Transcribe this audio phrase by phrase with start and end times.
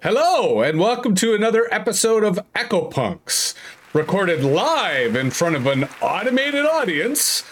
[0.00, 3.56] Hello, and welcome to another episode of Eco Punks,
[3.92, 7.42] recorded live in front of an automated audience.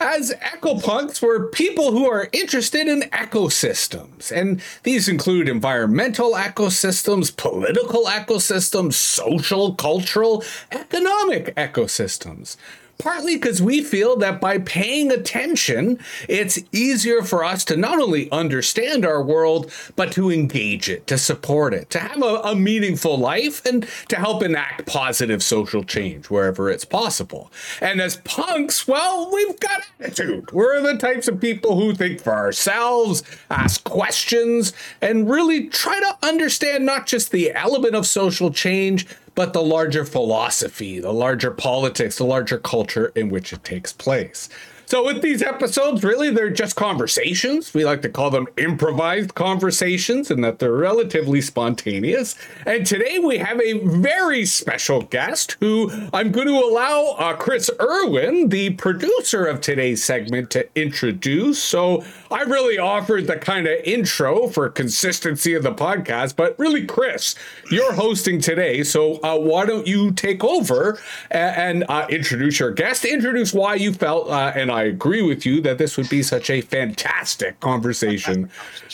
[0.00, 7.36] As Eco Punks were people who are interested in ecosystems, and these include environmental ecosystems,
[7.36, 10.42] political ecosystems, social, cultural,
[10.72, 12.56] economic ecosystems
[13.00, 18.30] partly because we feel that by paying attention, it's easier for us to not only
[18.30, 23.16] understand our world, but to engage it, to support it, to have a, a, meaningful
[23.16, 27.50] life, and to help enact positive social change wherever it's possible.
[27.80, 30.52] And as punks, well, we've got attitude.
[30.52, 36.28] We're the types of people who think for ourselves, ask questions, and really try to
[36.28, 42.18] understand not just the element of social change, but the larger philosophy, the larger politics,
[42.18, 44.48] the larger culture in which it takes place.
[44.90, 47.72] So, with these episodes, really, they're just conversations.
[47.72, 52.34] We like to call them improvised conversations, and that they're relatively spontaneous.
[52.66, 57.70] And today we have a very special guest who I'm going to allow uh, Chris
[57.80, 61.62] Irwin, the producer of today's segment, to introduce.
[61.62, 66.84] So, I really offered the kind of intro for consistency of the podcast, but really,
[66.84, 67.36] Chris,
[67.70, 68.82] you're hosting today.
[68.82, 70.98] So, uh, why don't you take over
[71.30, 75.20] and, and uh, introduce your guest, introduce why you felt, uh, and I I agree
[75.20, 78.48] with you that this would be such a fantastic conversation,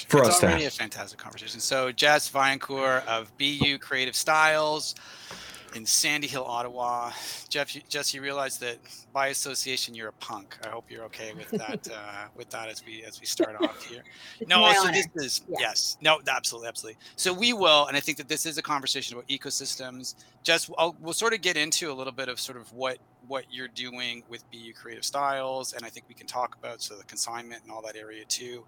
[0.09, 0.61] for it's us to have.
[0.61, 1.61] a fantastic conversation.
[1.61, 4.97] So Jess Vaillancourt of Bee You Creative Styles
[5.75, 7.11] in Sandy Hill, Ottawa.
[7.49, 8.79] Jeff, Jess, you realize that
[9.13, 10.57] by association you're a punk.
[10.65, 11.89] I hope you're okay with that.
[11.95, 14.03] uh, with that as we as we start off here.
[14.49, 15.57] no, so this is yeah.
[15.61, 16.99] yes, no, absolutely, absolutely.
[17.17, 20.15] So we will, and I think that this is a conversation about ecosystems.
[20.43, 23.45] Jess, I'll, we'll sort of get into a little bit of sort of what what
[23.51, 26.95] you're doing with Bee You Creative Styles, and I think we can talk about so
[26.95, 28.65] the consignment and all that area too.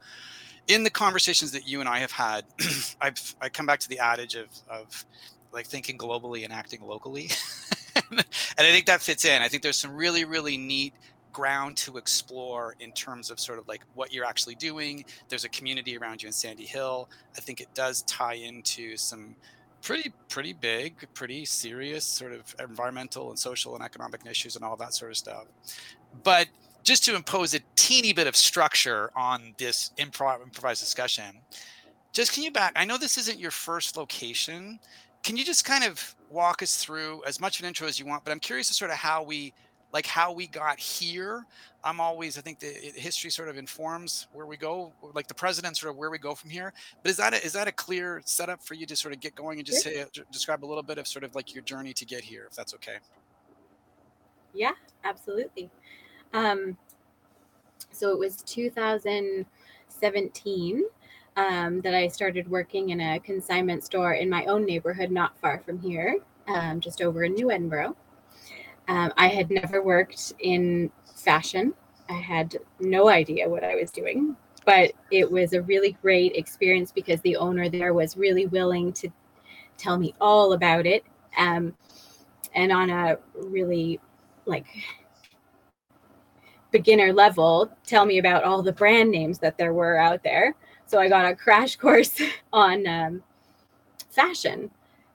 [0.67, 2.45] In the conversations that you and I have had,
[3.01, 5.05] I've I come back to the adage of of
[5.53, 7.31] like thinking globally and acting locally,
[8.11, 8.25] and
[8.59, 9.43] I think that fits in.
[9.43, 10.95] I think there's some really really neat
[11.33, 15.05] ground to explore in terms of sort of like what you're actually doing.
[15.29, 17.09] There's a community around you in Sandy Hill.
[17.37, 19.37] I think it does tie into some
[19.83, 24.77] pretty pretty big, pretty serious sort of environmental and social and economic issues and all
[24.77, 25.45] that sort of stuff.
[26.25, 26.49] But
[26.83, 31.39] just to impose a teeny bit of structure on this improv improvised discussion,
[32.13, 32.73] just can you back?
[32.77, 34.81] I know this isn't your first location.
[35.29, 38.07] Can you just kind of walk us through as much of an intro as you
[38.07, 38.25] want?
[38.25, 39.53] But I'm curious to sort of how we
[39.93, 41.45] like how we got here.
[41.85, 45.77] I'm always i think the history sort of informs where we go like the president
[45.77, 46.73] sort of where we go from here.
[47.03, 49.35] But is that a, is that a clear setup for you to sort of get
[49.35, 50.03] going and just say
[50.33, 52.73] describe a little bit of sort of like your journey to get here if that's
[52.77, 52.97] okay?
[54.55, 54.73] Yeah
[55.05, 55.69] absolutely.
[56.33, 56.79] Um
[57.91, 60.85] so it was 2017
[61.39, 65.61] um, that I started working in a consignment store in my own neighborhood, not far
[65.61, 66.19] from here,
[66.49, 67.97] um, just over in New Edinburgh.
[68.89, 71.75] Um, I had never worked in fashion.
[72.09, 74.35] I had no idea what I was doing,
[74.67, 79.09] but it was a really great experience because the owner there was really willing to
[79.77, 81.05] tell me all about it.
[81.39, 81.73] Um,
[82.55, 84.01] and on a really
[84.45, 84.67] like
[86.73, 90.57] beginner level, tell me about all the brand names that there were out there.
[90.89, 92.21] So I got a crash course
[92.53, 93.23] on um,
[94.11, 94.71] fashion.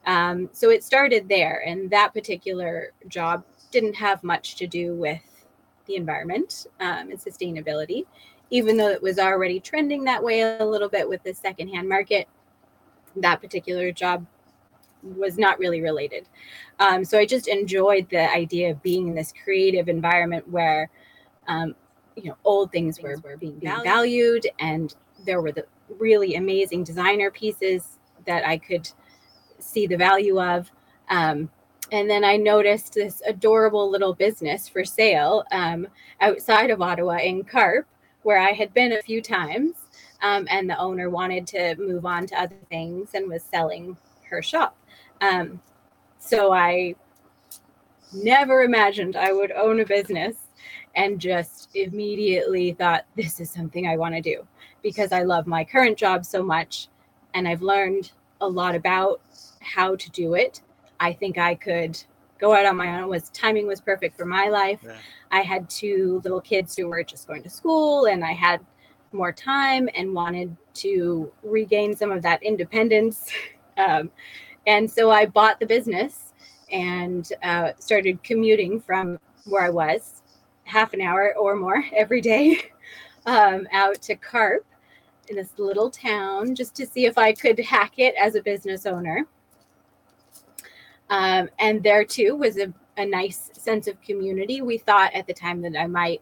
[0.06, 5.22] Um, so it started there, and that particular job didn't have much to do with
[5.88, 8.06] the environment um, and sustainability,
[8.50, 12.28] even though it was already trending that way a little bit with the secondhand market.
[13.16, 14.25] That particular job
[15.01, 16.28] was not really related.
[16.79, 20.89] Um, so I just enjoyed the idea of being in this creative environment where,
[21.47, 21.75] um,
[22.16, 24.95] you know, old things were, were being, being valued and
[25.25, 25.66] there were the
[26.00, 28.89] really amazing designer pieces that I could
[29.59, 30.72] see the value of.
[31.09, 31.50] Um,
[31.91, 35.88] and then I noticed this adorable little business for sale um,
[36.22, 37.88] outside of Ottawa in Carp,
[38.23, 39.75] where I had been a few times.
[40.22, 43.97] Um, and the owner wanted to move on to other things and was selling
[44.30, 44.77] her shop.
[45.19, 45.62] Um,
[46.18, 46.95] so I
[48.13, 50.38] never imagined I would own a business
[50.95, 54.47] and just immediately thought, this is something I want to do
[54.83, 56.89] because I love my current job so much.
[57.33, 59.21] And I've learned a lot about
[59.62, 60.62] how to do it
[61.03, 62.01] I think I could
[62.39, 63.09] go out on my own.
[63.09, 64.80] Was timing was perfect for my life.
[64.83, 64.95] Yeah.
[65.31, 68.62] I had two little kids who were just going to school, and I had
[69.12, 73.30] more time and wanted to regain some of that independence.
[73.75, 74.12] Um,
[74.68, 76.33] and so I bought the business
[76.71, 80.21] and uh, started commuting from where I was,
[80.63, 82.62] half an hour or more every day,
[83.25, 84.63] um, out to Carp.
[85.29, 88.85] In this little town just to see if I could hack it as a business
[88.85, 89.25] owner.
[91.09, 94.61] Um, and there too was a, a nice sense of community.
[94.61, 96.21] We thought at the time that I might,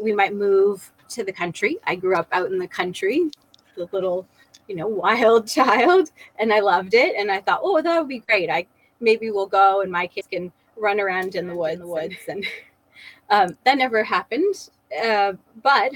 [0.00, 1.78] we might move to the country.
[1.86, 3.30] I grew up out in the country,
[3.76, 4.26] the little,
[4.68, 7.14] you know, wild child, and I loved it.
[7.16, 8.50] And I thought, oh, that would be great.
[8.50, 8.66] I
[9.00, 12.16] maybe we'll go and my kids can run around in the woods, in the woods.
[12.28, 12.46] and
[13.30, 14.70] um, that never happened.
[15.04, 15.92] Uh, but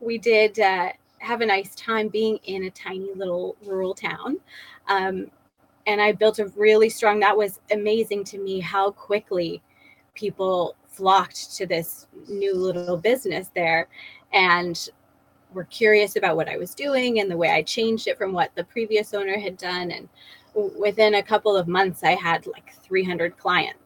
[0.00, 4.38] we did uh, have a nice time being in a tiny little rural town.
[4.88, 5.30] Um,
[5.86, 9.62] and I built a really strong, that was amazing to me how quickly
[10.14, 13.88] people flocked to this new little business there
[14.32, 14.90] and
[15.54, 18.54] were curious about what I was doing and the way I changed it from what
[18.54, 19.90] the previous owner had done.
[19.90, 20.08] And
[20.78, 23.78] within a couple of months, I had like 300 clients.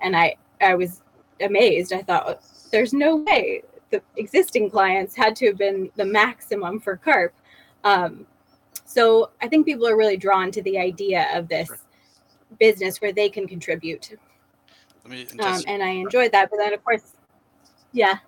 [0.00, 1.02] And I, I was
[1.40, 1.92] amazed.
[1.92, 2.42] I thought,
[2.72, 3.62] there's no way
[3.98, 7.34] the existing clients had to have been the maximum for carp.
[7.84, 8.26] Um,
[8.84, 11.70] so i think people are really drawn to the idea of this
[12.58, 14.16] business where they can contribute.
[15.06, 17.12] Me, um, and i enjoyed that but then of course
[17.92, 18.18] yeah.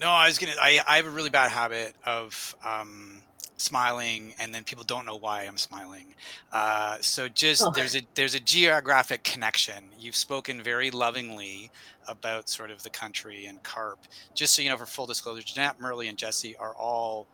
[0.00, 3.22] No i was gonna i, I have a really bad habit of um,
[3.60, 6.14] smiling and then people don't know why i'm smiling.
[6.52, 7.70] Uh, so just oh.
[7.70, 9.84] there's a there's a geographic connection.
[9.98, 11.70] You've spoken very lovingly
[12.08, 13.98] about sort of the country and carp.
[14.34, 17.26] Just so you know for full disclosure jeanette murley and jesse are all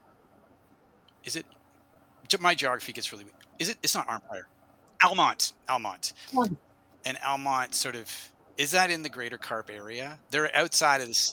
[1.25, 1.47] is it
[2.41, 4.45] my geography gets really weak is it it's not arnprior
[5.03, 6.13] Almonte Almonte.
[7.05, 8.11] And Almonte sort of
[8.59, 10.19] is that in the greater carp area?
[10.31, 11.33] They're outside of the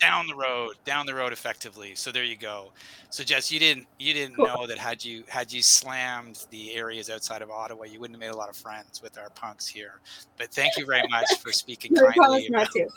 [0.00, 1.94] down the road, down the road effectively.
[1.94, 2.72] So there you go.
[3.10, 4.46] So Jess, you didn't you didn't cool.
[4.46, 8.28] know that had you had you slammed the areas outside of Ottawa, you wouldn't have
[8.28, 10.00] made a lot of friends with our punks here.
[10.36, 12.48] But thank you very much for speaking no, kindly.
[12.50, 12.88] not to.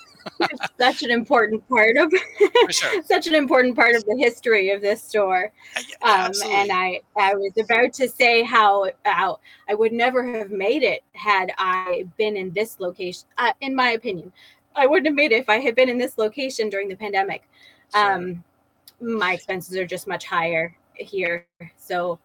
[0.79, 2.13] Such an important part of
[2.69, 3.01] sure.
[3.05, 5.51] such an important part of the history of this store.
[6.01, 9.39] Uh, um, and I I was about to say how how
[9.69, 13.27] I would never have made it had I been in this location.
[13.37, 14.31] Uh, in my opinion,
[14.75, 17.43] I wouldn't have made it if I had been in this location during the pandemic.
[17.93, 18.13] Sure.
[18.13, 18.43] Um,
[19.01, 21.45] my expenses are just much higher here.
[21.77, 22.19] So,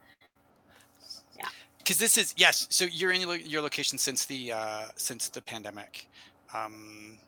[1.36, 1.48] yeah.
[1.78, 2.66] Because this is yes.
[2.70, 6.06] So you're in your location since the uh, since the pandemic.
[6.54, 7.18] Um,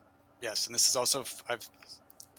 [0.42, 1.68] yes, and this is also I've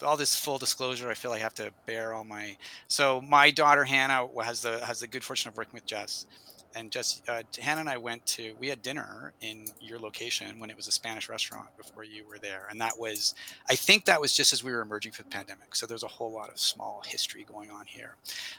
[0.02, 1.10] all this full disclosure.
[1.10, 2.56] I feel I have to bear all my.
[2.88, 6.26] So my daughter Hannah has the has the good fortune of working with Jess
[6.74, 10.70] and just uh, Hannah and I went to we had dinner in your location when
[10.70, 13.34] it was a Spanish restaurant before you were there, and that was
[13.68, 15.74] I think that was just as we were emerging from the pandemic.
[15.74, 18.16] So there's a whole lot of small history going on here.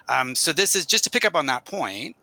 [0.09, 2.15] Um, so this is just to pick up on that point.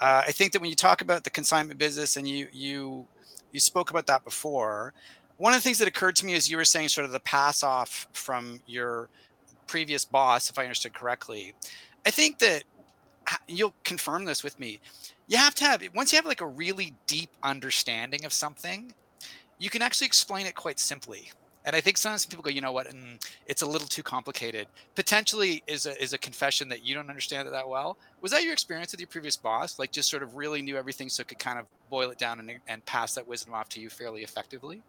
[0.00, 3.06] Uh, I think that when you talk about the consignment business and you you
[3.52, 4.92] you spoke about that before,
[5.36, 7.20] one of the things that occurred to me is you were saying sort of the
[7.20, 9.08] pass off from your
[9.66, 11.54] previous boss, if I understood correctly.
[12.04, 12.64] I think that
[13.48, 14.80] you'll confirm this with me
[15.28, 18.92] you have to have once you have like a really deep understanding of something
[19.58, 21.30] you can actually explain it quite simply.
[21.64, 22.86] And i think sometimes people go you know what?
[22.88, 24.68] Mm, it's a little too complicated.
[24.94, 27.98] Potentially is a, is a confession that you don't understand it that well.
[28.20, 29.78] Was that your experience with your previous boss?
[29.78, 32.52] Like just sort of really knew everything so could kind of boil it down and,
[32.68, 34.82] and pass that wisdom off to you fairly effectively?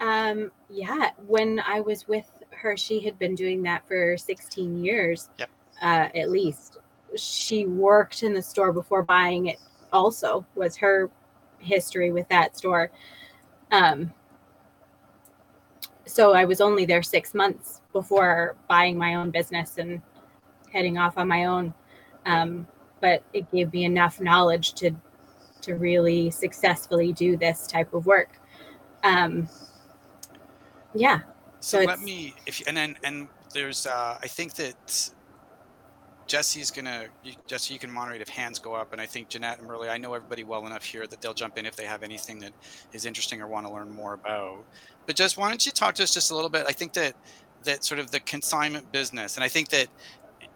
[0.00, 1.10] Um yeah.
[1.26, 5.50] When i was with her she had been doing that for 16 years yep.
[5.82, 6.78] uh, at least
[7.16, 9.58] she worked in the store before buying it
[9.92, 11.10] also was her
[11.58, 12.90] history with that store.
[13.70, 14.12] Um,
[16.06, 20.00] so i was only there six months before buying my own business and
[20.72, 21.74] heading off on my own.
[22.26, 22.66] Um,
[23.00, 24.92] but it gave me enough knowledge to
[25.62, 28.38] to really successfully do this type of work.
[29.02, 29.48] Um,
[30.94, 31.20] yeah.
[31.60, 35.10] So, so let me if you, and then and there's uh, i think that
[36.26, 39.58] Jesse's gonna you, Jesse, you can moderate if hands go up, and I think Jeanette
[39.58, 42.02] and Murley, I know everybody well enough here that they'll jump in if they have
[42.02, 42.52] anything that
[42.92, 44.64] is interesting or want to learn more about.
[45.06, 46.66] But Jess why don't you talk to us just a little bit?
[46.68, 47.14] I think that
[47.64, 49.88] that sort of the consignment business, and I think that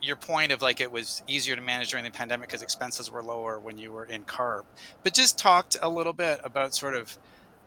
[0.02, 3.22] your point of like it was easier to manage during the pandemic because expenses were
[3.22, 4.66] lower when you were in carp.
[5.04, 7.16] But Jess talked a little bit about sort of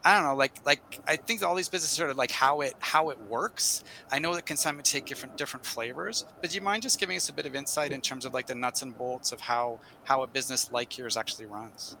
[0.04, 2.74] I don't know, like like I think all these businesses sort of like how it
[2.80, 3.84] how it works.
[4.12, 7.30] I know that consignment take different different flavors, but do you mind just giving us
[7.30, 10.22] a bit of insight in terms of like the nuts and bolts of how how
[10.22, 11.96] a business like yours actually runs?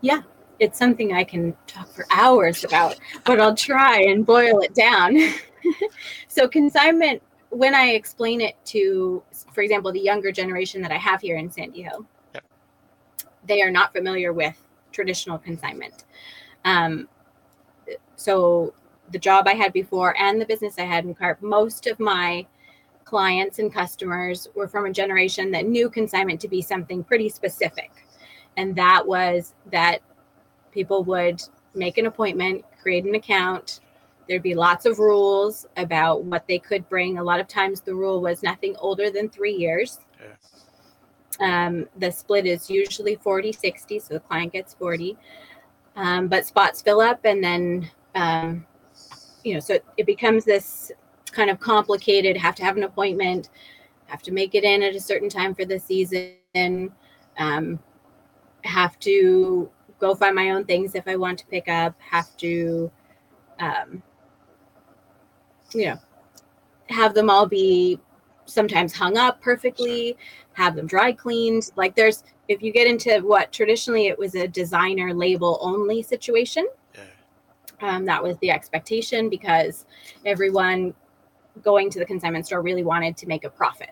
[0.00, 0.22] Yeah,
[0.58, 5.18] it's something I can talk for hours about, but I'll try and boil it down.
[6.28, 9.22] so consignment, when I explain it to,
[9.52, 12.44] for example, the younger generation that I have here in Sandy Hill, yep.
[13.46, 14.56] they are not familiar with
[14.94, 16.04] traditional consignment.
[16.64, 17.08] Um,
[18.16, 18.72] so
[19.12, 22.46] the job I had before and the business I had in carp, most of my
[23.04, 27.90] clients and customers were from a generation that knew consignment to be something pretty specific.
[28.56, 30.00] And that was that
[30.72, 31.42] people would
[31.74, 33.80] make an appointment, create an account.
[34.26, 37.18] There'd be lots of rules about what they could bring.
[37.18, 39.98] A lot of times the rule was nothing older than three years.
[41.40, 45.16] Um, the split is usually 40 60, so the client gets 40.
[45.96, 48.66] Um, but spots fill up, and then, um,
[49.44, 50.90] you know, so it, it becomes this
[51.30, 53.50] kind of complicated have to have an appointment,
[54.06, 56.92] have to make it in at a certain time for the season,
[57.38, 57.78] um,
[58.62, 62.90] have to go find my own things if I want to pick up, have to,
[63.60, 64.02] um,
[65.74, 65.98] you know,
[66.88, 67.98] have them all be
[68.46, 70.16] sometimes hung up perfectly,
[70.52, 71.70] have them dry cleaned.
[71.76, 76.66] Like there's, if you get into what traditionally it was a designer label only situation,
[76.94, 77.02] Yeah.
[77.80, 79.86] um, that was the expectation because
[80.24, 80.94] everyone
[81.62, 83.90] going to the consignment store really wanted to make a profit.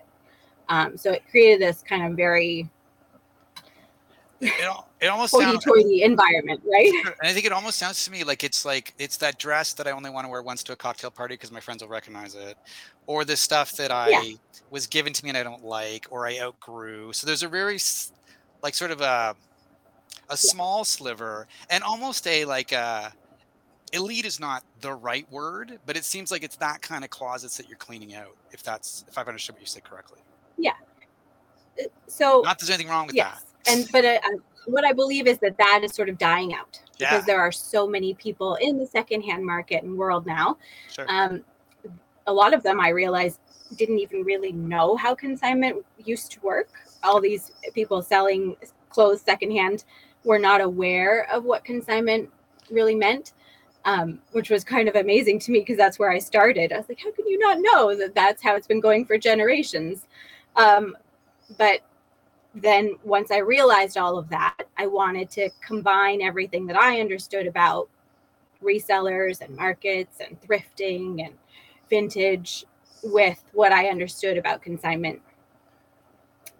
[0.69, 2.69] Um, so it created this kind of very
[4.45, 4.69] It,
[5.01, 5.65] it almost sounds.
[5.65, 6.91] environment, right?
[7.05, 9.87] And I think it almost sounds to me like it's like it's that dress that
[9.87, 12.35] I only want to wear once to a cocktail party because my friends will recognize
[12.35, 12.57] it,
[13.07, 14.23] or the stuff that I Yeah.
[14.69, 17.13] was given to me and I don't like, or I outgrew.
[17.13, 17.79] So there's a very
[18.61, 19.35] like sort of a
[20.29, 23.13] a small sliver and almost a like a
[23.91, 27.57] elite is not the right word, but it seems like it's that kind of closets
[27.57, 28.35] that you're cleaning out.
[28.51, 30.19] If that's if I've understood what you said correctly,
[30.57, 30.73] Yeah.
[32.07, 35.27] So not that there's anything wrong with yes, and but uh, uh, what I believe
[35.27, 38.77] is that that is sort of dying out because there are so many people in
[38.77, 40.57] the secondhand market and world now.
[40.91, 41.05] Sure.
[41.09, 41.43] Um,
[42.27, 43.39] a lot of them I realized
[43.75, 46.69] didn't even really know how consignment used to work.
[47.03, 48.55] All these people selling
[48.89, 49.83] clothes secondhand
[50.23, 52.29] were not aware of what consignment
[52.69, 53.33] really meant,
[53.85, 56.71] um, which was kind of amazing to me because that's where I started.
[56.71, 59.17] I was like, how can you not know that that's how it's been going for
[59.17, 60.07] generations?
[60.55, 60.95] Um,
[61.57, 61.81] but
[62.55, 67.47] then once I realized all of that, I wanted to combine everything that I understood
[67.47, 67.89] about
[68.63, 71.33] resellers and markets and thrifting and
[71.89, 72.65] vintage
[73.03, 75.21] with what I understood about consignment.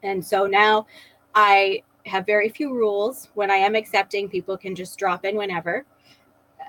[0.02, 0.86] And so now
[1.36, 3.30] I have very few rules.
[3.36, 5.86] When I am accepting, people can just drop in whenever.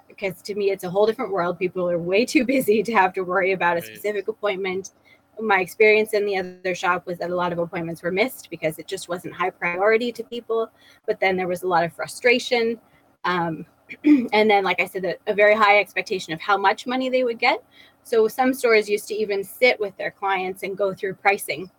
[0.07, 1.59] Because to me, it's a whole different world.
[1.59, 3.85] People are way too busy to have to worry about a Right.
[3.85, 4.93] specific appointment.
[5.41, 8.79] My experience in the other shop was that a lot of appointments were missed because
[8.79, 10.71] it just wasn't high priority to people.
[11.07, 12.79] But then there was a lot of frustration.
[13.25, 13.67] Um,
[14.05, 17.25] and then, like I said, a, a very high expectation of how much money they
[17.25, 17.62] would get.
[18.03, 21.71] So some stores used to even sit with their clients and go through pricing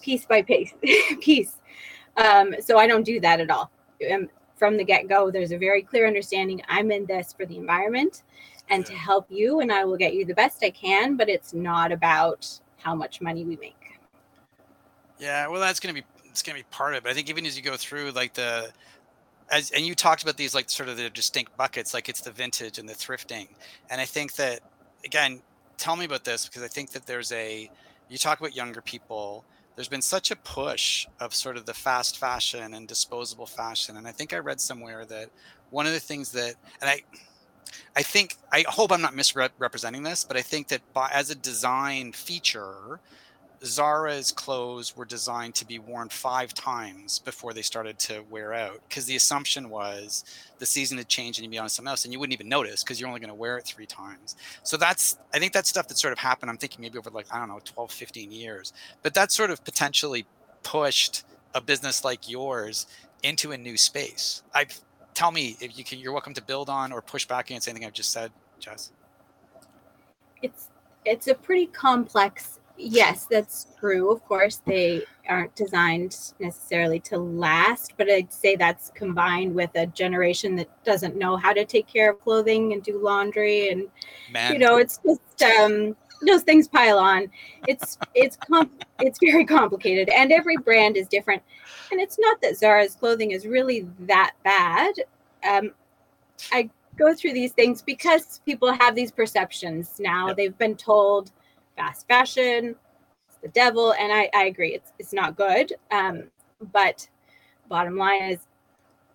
[0.00, 0.72] piece by piece.
[1.20, 1.56] piece.
[2.16, 3.70] Um, so I don't do that at all.
[4.12, 6.62] Um, from the get go, there's a very clear understanding.
[6.68, 8.22] I'm in this for the environment
[8.70, 11.16] and to help you, and I will get you the best I can.
[11.16, 13.98] But it's not about how much money we make.
[15.18, 17.02] Yeah, well, that's gonna be it's gonna be part of it.
[17.04, 18.72] But I think even as you go through like the
[19.50, 22.30] as and you talked about these like sort of the distinct buckets, like it's the
[22.30, 23.48] vintage and the thrifting,
[23.90, 24.60] and I think that
[25.04, 25.40] again,
[25.76, 27.70] tell me about this because I think that there's a
[28.08, 29.44] you talk about younger people.
[29.76, 34.06] There's been such a push of sort of the fast fashion and disposable fashion, and
[34.06, 35.30] I think I read somewhere that
[35.70, 37.02] one of the things that and I
[37.96, 41.34] I think I hope I'm not misrepresenting this, but I think that by, as a
[41.34, 43.00] design feature,
[43.64, 48.80] Zara's clothes were designed to be worn five times before they started to wear out
[48.88, 50.24] because the assumption was
[50.58, 52.82] the season had changed and you'd be on something else and you wouldn't even notice
[52.82, 54.36] because you're only going to wear it three times.
[54.62, 56.50] So that's, I think that's stuff that sort of happened.
[56.50, 59.64] I'm thinking maybe over like, I don't know, 12, 15 years, but that sort of
[59.64, 60.26] potentially
[60.62, 62.86] pushed a business like yours
[63.22, 64.42] into a new space.
[64.54, 64.66] I
[65.14, 67.86] tell me if you can, you're welcome to build on or push back against anything
[67.86, 68.92] I've just said, Jess.
[70.42, 70.68] it's
[71.04, 77.92] it's a pretty complex yes that's true of course they aren't designed necessarily to last
[77.96, 82.10] but i'd say that's combined with a generation that doesn't know how to take care
[82.10, 83.86] of clothing and do laundry and
[84.32, 85.94] Man, you know it's just um
[86.24, 87.30] those things pile on.
[87.66, 91.42] It's it's com- it's very complicated and every brand is different.
[91.90, 94.94] And it's not that zara's clothing is really that bad.
[95.48, 95.72] Um
[96.52, 100.28] i go through these things because people have these perceptions now.
[100.28, 100.36] Yep.
[100.36, 101.32] they've been told
[101.76, 102.76] fast fashion
[103.28, 105.72] it's the devil and i i agree it's it's not good.
[105.90, 106.24] Um
[106.72, 107.08] but
[107.68, 108.40] bottom line is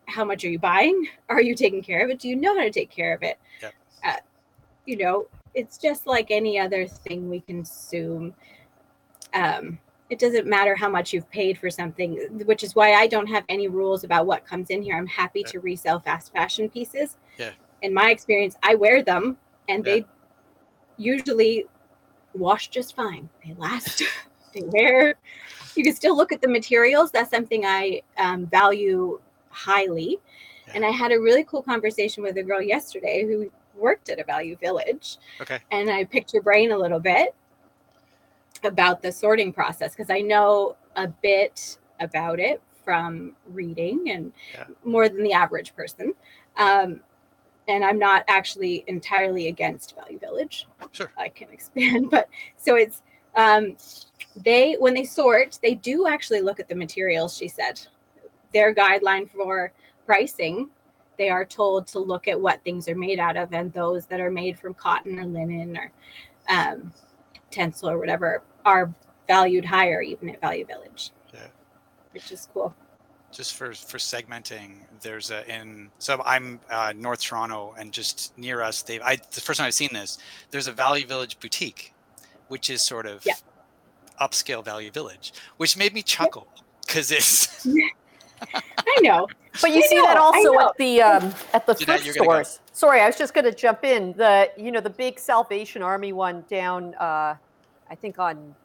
[0.08, 1.08] how much are you buying?
[1.30, 2.20] Are you taking care of it?
[2.20, 3.38] Do you know how to take care of it?
[3.62, 3.74] Yep.
[4.04, 4.16] uh,
[4.86, 8.34] you know it's just like any other thing we consume
[9.34, 9.78] um
[10.10, 12.16] it doesn't matter how much you've paid for something
[12.46, 15.42] which is why i don't have any rules about what comes in here i'm happy
[15.46, 15.52] Yeah.
[15.52, 17.52] to resell fast fashion pieces Yeah.
[17.82, 19.38] in my experience i wear them
[19.68, 19.94] and Yeah.
[19.96, 20.06] they
[20.98, 21.66] usually
[22.34, 23.30] wash just fine.
[23.46, 24.04] They last.
[24.54, 25.16] they wear.
[25.76, 27.12] You can still look at the materials.
[27.12, 30.20] That's something I um, value highly.
[30.68, 30.74] Yeah.
[30.76, 34.24] And I had a really cool conversation with a girl yesterday who worked at a
[34.24, 35.18] Value Village.
[35.42, 35.60] Okay.
[35.72, 37.34] And I picked your brain a little bit
[38.64, 44.66] about the sorting process because I know a bit about it from reading and Yeah.
[44.84, 46.14] more than the average person.
[46.58, 47.02] Um,
[47.68, 50.68] and I'm not actually entirely against Value Village.
[50.92, 51.12] Sure.
[51.18, 53.02] I can expand, but so it's
[53.36, 53.78] um,
[54.36, 57.38] they when they sort, they do actually look at the materials.
[57.38, 57.80] She said
[58.54, 59.72] their guideline for
[60.06, 60.70] pricing.
[61.20, 64.20] They are told to look at what things are made out of, and those that
[64.22, 65.92] are made from cotton or linen or
[66.50, 66.92] um,
[67.52, 68.92] tencel or whatever are
[69.28, 71.12] valued higher, even at Value Village.
[71.34, 71.42] Yeah.
[72.14, 72.74] which is cool.
[73.32, 78.62] just for for segmenting there's a in so i'm uh, north toronto and just near
[78.64, 80.18] us they i the first time i've seen this
[80.50, 81.94] there's a value village boutique
[82.48, 83.36] which is sort of Yeah.
[84.20, 86.48] upscale value village which made me chuckle
[86.88, 87.66] because it's
[88.54, 89.28] I know.
[89.62, 92.16] But you I see know, that also at the um, at the Jeanette, thrift you're
[92.16, 92.44] gonna go.
[92.44, 92.60] stores.
[92.72, 94.14] Sorry, I was just going to jump in.
[94.14, 97.36] The you know the big Salvation Army one down, uh,
[97.90, 98.56] I think on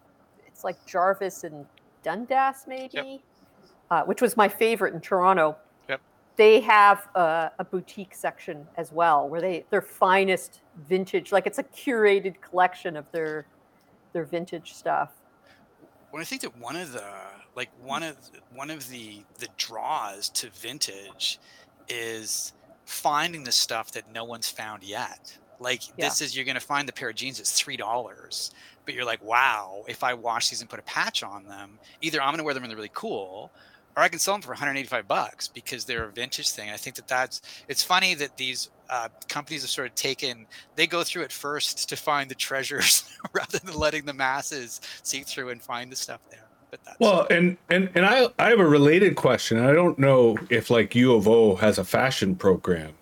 [0.46, 1.66] it's like Jarvis and
[2.02, 3.22] Dundas maybe,
[3.90, 5.56] uh, which was my favorite in Toronto.
[5.88, 6.00] Yep.
[6.36, 11.58] They have a, a boutique section as well, where they their finest vintage, like it's
[11.58, 13.46] a curated collection of their
[14.12, 15.10] their vintage stuff.
[16.14, 17.02] When I think that one of the
[17.56, 18.16] like one of
[18.54, 21.40] one of the the draws to vintage
[21.88, 22.52] is
[22.86, 25.36] finding the stuff that no one's found yet.
[25.58, 26.06] Like Yeah.
[26.06, 28.52] this is you're gonna find the pair of jeans that's three dollars,
[28.84, 32.22] but you're like, wow, if I wash these and put a patch on them, either
[32.22, 33.50] I'm gonna wear them and they're really cool,
[33.96, 36.70] or I can sell them for 185 bucks because they're a vintage thing.
[36.70, 40.86] I think that that's it's funny that these uh, companies have sort of taken they
[40.86, 45.50] go through it first to find the treasures rather than letting the masses see through
[45.50, 46.44] and find the stuff there.
[46.70, 49.58] But that's Well, and and and I I have a related question.
[49.58, 52.92] I don't know if like U of O has a fashion program,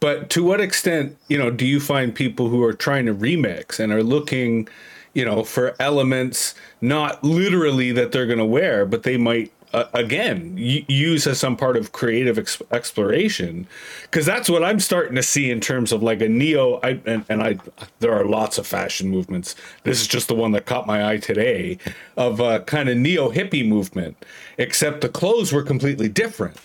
[0.00, 3.78] but to what extent, you know, do you find people who are trying to remix
[3.78, 4.68] and are looking,
[5.14, 9.84] you know, for elements not literally that they're going to wear, but they might uh,
[9.94, 13.66] again y- use as some part of creative ex- exploration
[14.02, 17.24] because that's what i'm starting to see in terms of like a neo I, and,
[17.28, 17.58] and i
[18.00, 19.54] there are lots of fashion movements.
[19.84, 21.78] This is just the one that caught my eye today
[22.16, 24.24] of a kind of neo hippie movement
[24.58, 26.56] except the clothes were completely different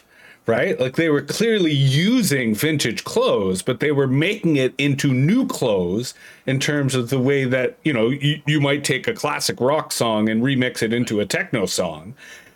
[0.45, 0.79] right?
[0.79, 6.13] Like they were clearly using vintage clothes but they were making it into new clothes
[6.45, 9.91] in terms of the way that you know you, you might take a classic rock
[9.91, 12.13] song and remix it into a techno song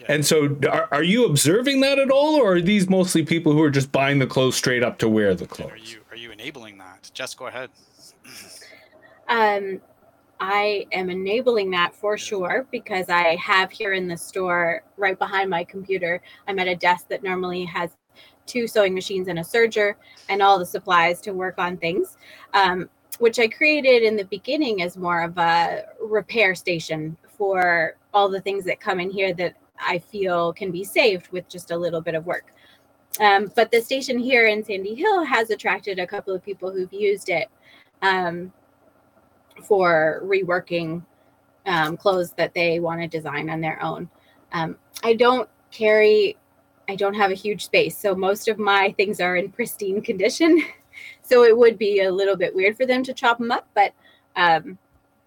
[0.08, 3.62] and so, are, are you observing that at all, or are these mostly people who
[3.62, 5.72] are just buying the clothes straight up to wear the clothes?
[5.72, 5.94] are clothes?
[5.94, 7.10] you are you enabling that?
[7.14, 7.70] Jess, go ahead.
[9.28, 9.80] Um,
[10.42, 15.50] I am enabling that for sure because I have here in the store right behind
[15.50, 16.22] my computer.
[16.48, 17.92] I'm at a desk that normally has
[18.48, 19.94] two sewing machines and a serger
[20.30, 22.18] and all the supplies to work on things,
[22.56, 28.28] um, which I created in the beginning as more of a repair station for all
[28.28, 31.78] the things that come in here that I feel can be saved with just a
[31.78, 32.54] little bit of work.
[33.20, 36.94] Um, but the station here in Sandy Hill has attracted a couple of people who've
[36.94, 37.50] used it.
[38.02, 38.54] Um,
[39.62, 41.04] for reworking
[41.66, 44.10] um, clothes that they want to design on their own.
[44.54, 46.38] Um, I don't carry,
[46.90, 50.64] I don't have a huge space, so most of my things are in pristine condition.
[51.22, 53.94] so it would be a little bit weird for them to chop them up, but
[54.36, 54.78] um,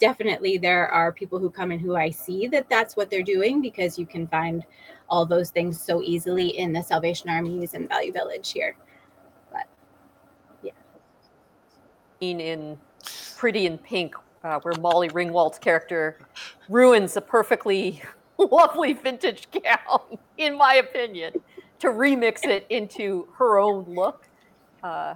[0.05, 3.62] definitely there are people who come in who I see that that's what they're doing
[3.62, 4.62] because you can find
[5.09, 8.77] all those things so easily in the Salvation Armies and Value Village here.
[12.21, 12.79] scene in
[13.37, 14.14] Pretty in Pink,
[14.45, 16.19] uh, where Molly Ringwald's character
[16.69, 18.03] ruins a perfectly
[18.38, 21.33] lovely vintage gown, in my opinion,
[21.81, 24.27] to remix it into her own look.
[24.83, 25.14] Uh,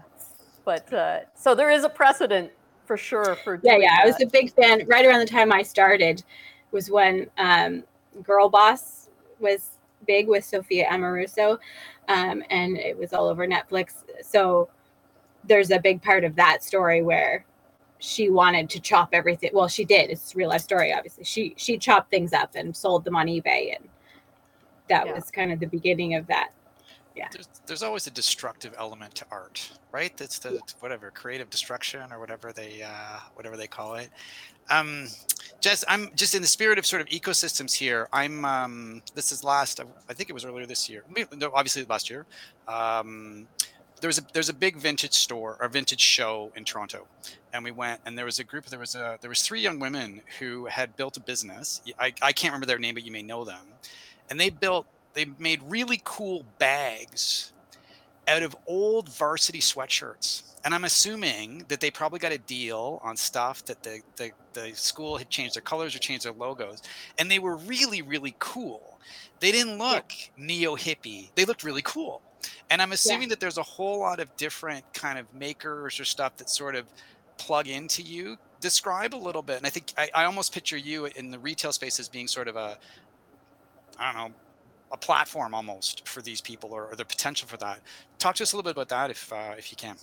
[0.65, 2.51] but uh, so there is a precedent
[2.89, 4.85] for sure for yeah yeah i was a big fan.
[4.89, 6.25] Right around the time i started
[6.73, 7.85] was when um,
[8.23, 11.59] girl boss was big with sophia amoruso
[12.09, 13.89] um, and it was all over netflix.
[14.23, 14.71] So
[15.45, 17.45] there's a big part of that story where
[17.99, 21.25] she wanted to chop everything well she did it's a real life story obviously.
[21.25, 23.87] She she chopped things up and sold them on ebay and
[24.89, 25.15] that Yeah.
[25.15, 26.51] was kind of the beginning of that
[27.33, 30.17] There's, there's always a destructive element to art, right?
[30.17, 34.11] That's the whatever creative destruction or whatever they uh, whatever they call it.
[34.71, 35.09] Um,
[35.61, 38.09] Jess, I'm just in the spirit of sort of ecosystems here.
[38.13, 41.05] I'm um, this is last I think it was earlier this year.
[41.37, 42.27] No, obviously last year.
[42.67, 43.49] Um,
[44.01, 47.07] there was a there's a big vintage store or vintage show in Toronto,
[47.53, 48.67] and we went and there was a group.
[48.67, 51.81] There was a there was three young women who had built a business.
[51.99, 53.67] I I can't remember their name, but you may know them,
[54.31, 54.87] and they built
[55.19, 57.53] they made really cool bags
[58.29, 60.43] out of old varsity sweatshirts.
[60.65, 64.71] And I'm assuming that they probably got a deal on stuff that the, the, the
[64.75, 66.83] school had changed their colors or changed their logos.
[67.19, 69.01] And they were really, really cool.
[69.41, 70.45] They didn't look yeah.
[70.45, 71.31] neo hippie.
[71.35, 72.23] They looked really cool.
[72.71, 73.29] And I'm assuming yeah.
[73.31, 76.87] that there's a whole lot of different kind of makers or stuff that sort of
[77.39, 78.37] plug into you.
[78.61, 79.57] Describe a little bit.
[79.57, 82.47] And I think I, I almost picture you in the retail space as being sort
[82.47, 82.79] of a,
[83.99, 84.35] I don't know,
[84.93, 87.81] a platform almost for these people or, or, the potential for that.
[88.19, 89.97] Talk to us a little bit about that if uh, if you can.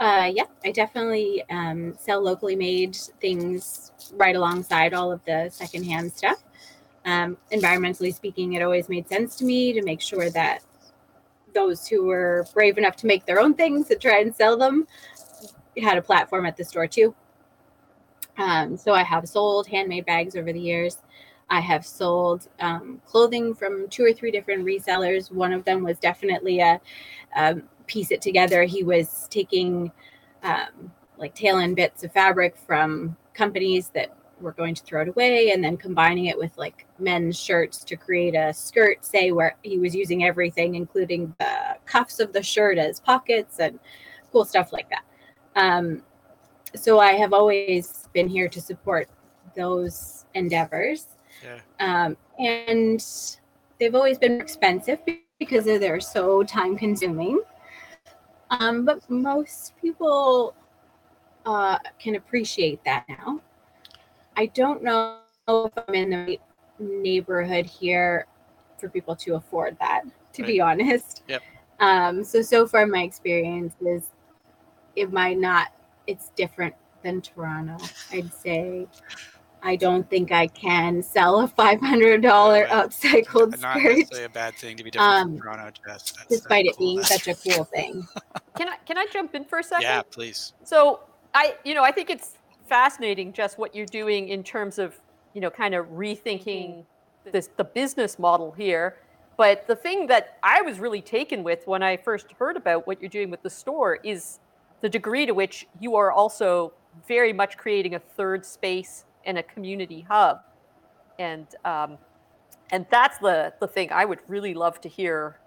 [0.00, 6.12] Uh, yeah, I definitely um, sell locally made things right alongside all of the secondhand
[6.12, 6.42] stuff.
[7.04, 10.62] Um, environmentally speaking, it always made sense to me to make sure that
[11.54, 14.86] those who were brave enough to make their own things and try and sell them
[15.80, 17.14] had a platform at the store too.
[18.36, 20.98] Um, so I have sold handmade bags over the years.
[21.50, 25.30] I have sold um, clothing from two or three different resellers.
[25.30, 26.80] One of them was definitely a,
[27.36, 28.64] a piece it together.
[28.64, 29.92] He was taking
[30.42, 35.08] um, like tail end bits of fabric from companies that were going to throw it
[35.08, 39.56] away and then combining it with like men's shirts to create a skirt, say, where
[39.62, 43.78] he was using everything, including the cuffs of the shirt as pockets and
[44.32, 45.04] cool stuff like that.
[45.56, 46.02] Um,
[46.74, 49.08] so I have always been here to support
[49.56, 51.13] those endeavors.
[51.44, 51.60] Yeah.
[51.80, 53.04] Um, and
[53.78, 54.98] they've always been expensive
[55.38, 57.40] because they're so time consuming.
[58.50, 60.54] Um, but most people
[61.46, 63.40] uh, can appreciate that now.
[64.36, 66.40] I don't know if I'm in the right
[66.78, 68.26] neighborhood here
[68.78, 70.02] for people to afford that,
[70.32, 70.48] to right.
[70.48, 71.22] be honest.
[71.28, 71.42] Yep.
[71.80, 74.10] Um, so so far my experience is
[74.96, 75.68] it might not
[76.06, 77.76] it's different than Toronto.
[78.12, 78.86] I'd say
[79.64, 83.96] I don't think I can sell a five hundred dollar upcycled Not skirt.
[83.96, 86.12] necessarily a bad thing to be different um, from Toronto, Jess.
[86.12, 86.86] That's, despite that's it cool.
[86.86, 88.06] being such a cool thing.
[88.56, 89.82] can I can I jump in for a second?
[89.82, 90.52] Yeah, please.
[90.64, 91.00] So
[91.32, 95.00] I you know I think it's fascinating just what you're doing in terms of
[95.32, 96.84] you know kind of rethinking
[97.32, 98.98] this the business model here.
[99.38, 103.00] But the thing that I was really taken with when I first heard about what
[103.00, 104.38] you're doing with the store is
[104.82, 106.72] the degree to which you are also
[107.08, 110.40] very much creating a third space and a community hub.
[111.18, 111.98] And um,
[112.70, 115.38] and that's the the thing I would really love to hear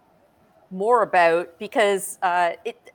[0.72, 2.92] more about because uh, it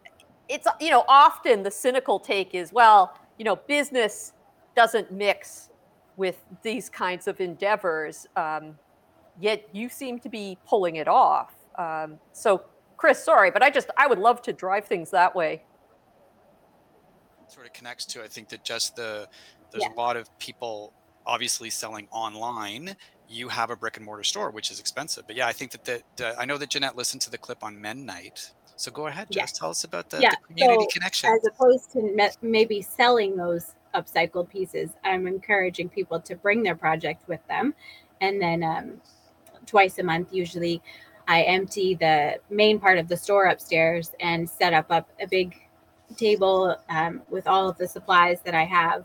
[0.49, 4.33] it's you know often the cynical take is well you know business
[4.77, 5.71] doesn't mix
[6.17, 8.77] with these kinds of endeavors um,
[9.41, 12.63] yet you seem to be pulling it off um, so
[12.97, 15.63] chris sorry but i just i would love to drive things that way
[17.53, 19.29] sort of connects to i think that just the
[19.71, 19.95] there's yeah.
[19.95, 20.93] a lot of people
[21.27, 22.97] obviously selling online.
[23.29, 25.25] You have a brick and mortar store which is expensive.
[25.27, 27.65] But yeah i think that that uh, i know that jeanette listened to the clip
[27.65, 28.53] on mend night.
[28.77, 30.31] So go ahead just tell us about the, yeah.
[30.31, 31.31] the community so connection.
[31.31, 36.77] as opposed to me- maybe selling those upcycled pieces i'm encouraging people to bring their
[36.77, 37.75] project with them.
[38.21, 39.01] And then um,
[39.67, 40.83] twice a month usually
[41.29, 45.55] i empty the main part of the store upstairs and set up, up a big
[46.13, 49.05] table um, with all of the supplies that i have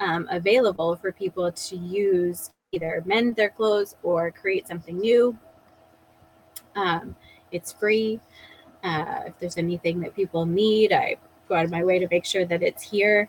[0.00, 5.36] um, available for people to use either mend their clothes or create something new.
[6.76, 7.16] Um,
[7.50, 8.20] it's free.
[8.82, 11.16] Uh, if there's anything that people need, I
[11.48, 13.28] go out of my way to make sure that it's here.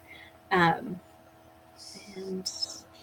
[0.51, 0.99] Um,
[2.15, 2.49] and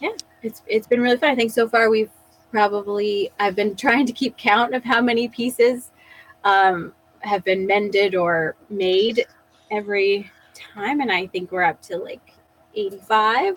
[0.00, 1.30] yeah, it's it's been really fun.
[1.30, 2.10] I think so far we've
[2.50, 5.90] probably I've been trying to keep count of how many pieces
[6.44, 9.26] um, have been mended or made
[9.70, 12.32] every time, and I think we're up to like
[12.74, 13.56] 85.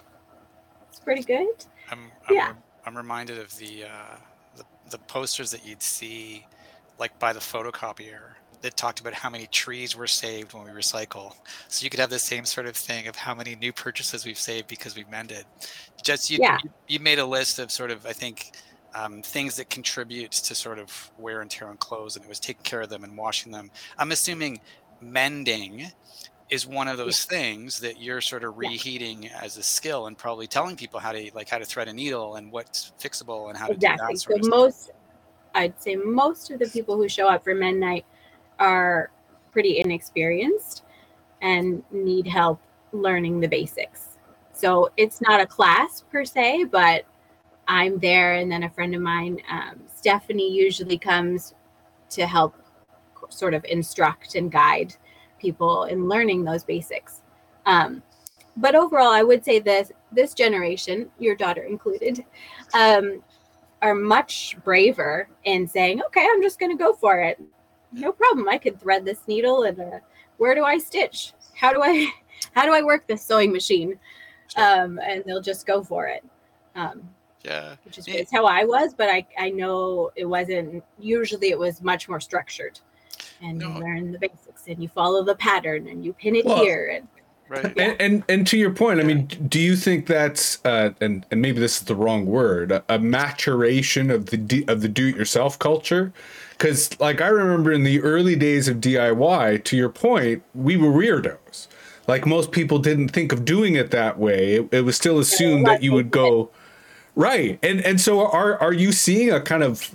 [0.89, 1.65] It's pretty good.
[1.89, 2.53] I'm, I'm yeah.
[2.85, 4.15] I'm reminded of the, uh,
[4.55, 6.45] the the posters that you'd see,
[6.99, 11.33] like by the photocopier, that talked about how many trees were saved when we recycle.
[11.67, 14.37] So you could have the same sort of thing of how many new purchases we've
[14.37, 15.45] saved because we've mended.
[16.03, 16.57] Just you, yeah.
[16.63, 18.51] you, you made a list of sort of I think
[18.93, 22.39] um, things that contribute to sort of wear and tear on clothes, and it was
[22.39, 23.71] taking care of them and washing them.
[23.97, 24.59] I'm assuming
[25.01, 25.91] mending
[26.49, 27.37] is one of those yeah.
[27.37, 29.39] things that you're sort of reheating yeah.
[29.41, 32.35] as a skill and probably telling people how to like how to thread a needle
[32.35, 34.15] and what's fixable and how exactly.
[34.15, 34.43] to do that.
[34.43, 34.91] So most,
[35.55, 38.05] I'd say most of the people who show up for Mend Night
[38.59, 39.11] are
[39.51, 40.83] pretty inexperienced
[41.41, 42.59] and need help
[42.91, 44.17] learning the basics.
[44.53, 47.05] So it's not a class per se, but
[47.67, 51.53] I'm there, and then a friend of mine, um, Stephanie, usually comes
[52.09, 52.55] to help
[53.31, 54.95] help sort of instruct and guide
[55.39, 57.21] people in learning those basics.
[57.65, 58.03] Um,
[58.57, 62.25] but overall, I would say this this generation, your daughter included,
[62.73, 63.23] um,
[63.81, 67.39] are much braver in saying, "Okay, I'm just going to go for it.
[67.93, 68.47] No problem.
[68.49, 69.99] I could thread this needle, and uh,
[70.37, 71.33] where do I stitch?
[71.55, 72.07] How do I
[72.55, 73.99] how do I work this sewing machine?"
[74.57, 76.23] Um, and they'll just go for it.
[76.75, 77.01] Um,
[77.43, 77.75] Yeah.
[77.85, 80.83] which is it's how I was, but I I know it wasn't.
[80.99, 82.79] Usually, it was much more structured,
[83.41, 83.69] and No.
[83.69, 86.87] you learn the basics, and you follow the pattern, and you pin it Well, here,
[86.95, 87.07] and
[87.51, 87.73] Right.
[87.75, 87.83] Yeah.
[87.83, 91.41] And, and and to your point, I mean, do you think that's uh, and and
[91.41, 95.59] maybe this is the wrong word, a, a maturation of the D, of the do-it-yourself
[95.59, 96.13] culture?
[96.51, 100.91] Because like I remember in the early days of DIY, to your point, we were
[100.91, 101.67] weirdos.
[102.07, 104.55] Like most people didn't think of doing it that way.
[104.55, 106.51] It, it was still assumed that you would go
[107.15, 107.59] right.
[107.61, 109.91] And and so are are you seeing a kind of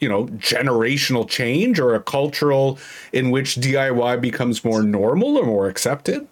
[0.00, 2.78] you know generational change or a cultural
[3.12, 6.26] in which DIY becomes more normal or more accepted?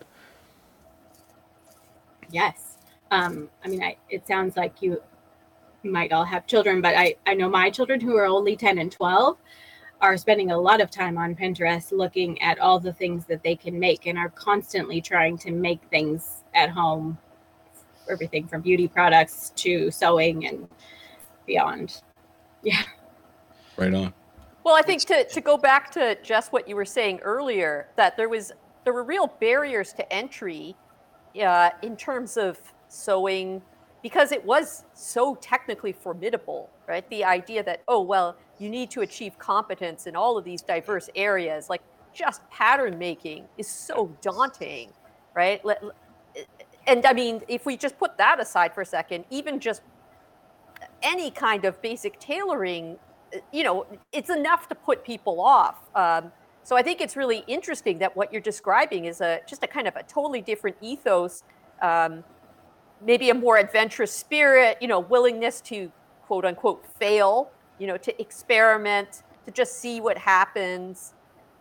[2.30, 2.78] Yes.
[3.10, 5.02] Um, I mean, I, it sounds like you
[5.84, 8.90] might all have children, but I, I know my children who are only 10 and
[8.90, 9.36] 12
[10.00, 13.54] are spending a lot of time on Pinterest looking at all the things that they
[13.54, 17.18] can make and are constantly trying to make things at home,
[18.10, 20.68] everything from beauty products to sewing and
[21.46, 22.00] beyond.
[23.82, 24.14] Right on.
[24.64, 28.16] Well, I think to, to go back to just what you were saying earlier, that
[28.16, 28.52] there was
[28.84, 30.76] there were real barriers to entry
[31.44, 33.62] uh, in terms of sewing
[34.02, 37.08] because it was so technically formidable, right?
[37.10, 41.10] The idea that oh well, you need to achieve competence in all of these diverse
[41.16, 41.82] areas, like
[42.14, 44.90] just pattern making, is so daunting,
[45.34, 45.60] right?
[46.86, 49.82] And I mean, if we just put that aside for a second, even just
[51.02, 52.98] any kind of basic tailoring
[53.52, 55.76] you know, it's enough to put people off.
[55.94, 56.32] Um,
[56.64, 59.88] so I think it's really interesting that what you're describing is a just a kind
[59.88, 61.42] of a totally different ethos,
[61.80, 62.22] um,
[63.04, 65.90] maybe a more adventurous spirit, you know, willingness to
[66.26, 71.14] quote unquote fail, you know, to experiment, to just see what happens,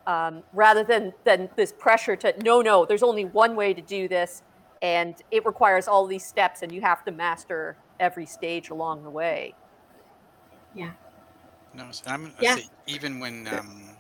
[0.06, 4.08] um, rather than than this pressure to no, no, there's only one way to do
[4.08, 4.44] this,
[4.82, 9.10] and it requires all these steps, and you have to master every stage along the
[9.10, 9.56] way.
[11.74, 12.58] No, I'm Yeah.
[12.88, 13.98] even when um,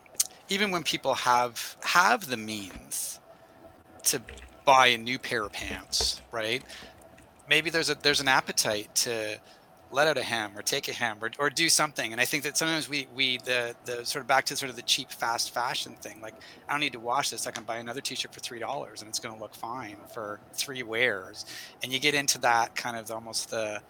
[0.49, 3.19] even when people have have the means
[4.03, 4.21] to
[4.65, 6.63] buy a new pair of pants, right?
[7.47, 9.39] Maybe there's a there's an appetite to
[9.91, 12.13] let out a hem or take a hem or, or do something.
[12.13, 14.75] And I think that sometimes we we the the sort of back to sort of
[14.75, 16.21] the cheap fast fashion thing.
[16.21, 16.35] Like
[16.67, 17.47] I don't need to wash this.
[17.47, 20.41] I can buy another t-shirt for three dollars and it's going to look fine for
[20.53, 21.45] three wears.
[21.83, 23.81] And you get into that kind of almost the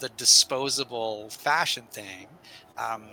[0.00, 2.28] the disposable fashion thing.
[2.76, 3.04] Um,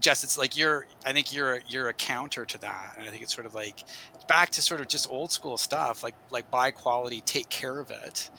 [0.00, 0.86] Jess, it's like you're.
[1.06, 3.84] I think you're you're a counter to that, and I think it's sort of like
[4.28, 7.90] back to sort of just old school stuff, like like buy quality, take care of
[7.90, 8.30] it,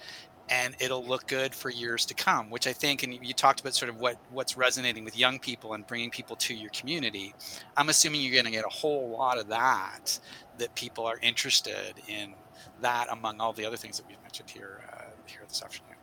[0.49, 2.49] and it'll look good for years to come.
[2.51, 5.73] Which I think, and you talked about sort of what what's resonating with young people
[5.73, 7.33] and bringing people to your community.
[7.77, 10.19] I'm assuming you're going to get a whole lot of that.
[10.59, 12.33] That people are interested in
[12.81, 15.98] that among all the other things that we've mentioned here uh, here this afternoon.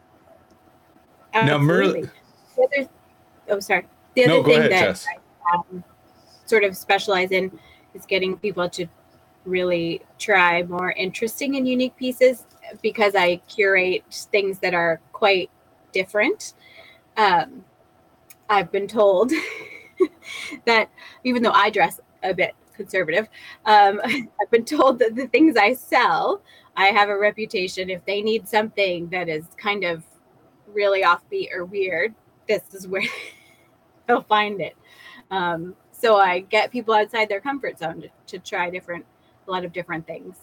[1.44, 2.10] Now, Murley- Absolutely.
[2.56, 2.90] The other,
[3.50, 3.86] oh, sorry.
[4.14, 5.06] The other No, thing ahead, that Jess.
[5.06, 5.84] I um,
[6.46, 7.58] sort of specialize in
[7.94, 8.86] is getting people to
[9.44, 12.46] really try more interesting and unique pieces
[12.82, 15.50] because I curate things that are quite
[15.92, 16.54] different.
[17.16, 17.64] Um,
[18.48, 19.32] I've been told
[20.66, 20.88] that
[21.24, 23.28] even though I dress a bit conservative,
[23.66, 26.42] um, I've been told that the things I sell,
[26.76, 27.90] I have a reputation.
[27.90, 30.02] If they need something that is kind of
[30.72, 32.14] really offbeat or weird,
[32.48, 33.02] this is where
[34.06, 34.76] they'll find it.
[35.30, 39.04] Um, so I get people outside their comfort zone to, to try different,
[39.46, 40.36] a lot of different things.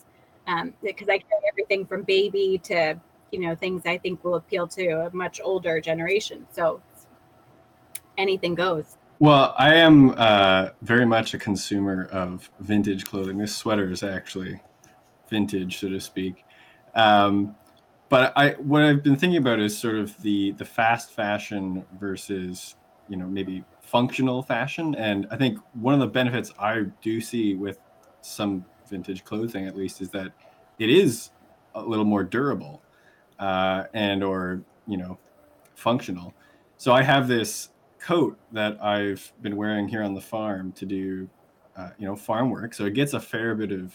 [0.47, 2.99] Um, because I carry everything from baby to,
[3.31, 6.45] you know, things I think will appeal to a much older generation.
[6.51, 6.81] So
[8.17, 8.97] anything goes.
[9.19, 13.37] Well, I am uh, very much a consumer of vintage clothing.
[13.37, 14.59] This sweater is actually
[15.29, 16.43] vintage, so to speak.
[16.93, 17.55] Um,
[18.13, 22.75] but I, what I've been thinking about is sort of the the fast fashion versus,
[23.09, 24.93] you know, maybe functional fashion.
[24.93, 27.79] And I think one of the benefits I do see with
[28.21, 30.31] some vintage clothing, at least, is that
[30.77, 31.31] it is
[31.73, 32.83] a little more durable
[33.39, 35.17] uh, and or you know
[35.73, 36.35] functional.
[36.77, 41.27] So I have this coat that I've been wearing here on the farm to do,
[41.75, 42.75] uh, you know, farm work.
[42.75, 43.91] So it gets a fair bit of,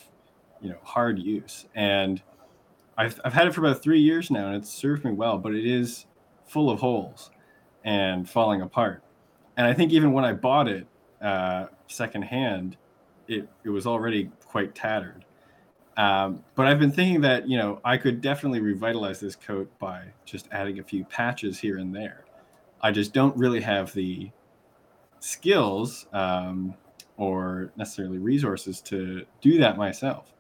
[0.61, 1.67] you know, hard use.
[1.77, 2.21] And
[2.99, 5.55] I've, I've had it for about three years now and it's served me well, but
[5.55, 6.07] it is
[6.47, 7.31] full of holes
[7.85, 9.03] and falling apart.
[9.57, 10.87] And I think even when I bought it
[11.23, 12.77] uh, secondhand,
[13.29, 15.25] it, it was already quite tattered.
[15.97, 20.05] Um, but I've been thinking that, you know, I could definitely revitalize this coat by
[20.25, 22.25] just adding a few patches here and there.
[22.81, 24.31] I just don't really have the
[25.21, 26.75] skills um,
[27.17, 30.33] or necessarily resources to do that myself.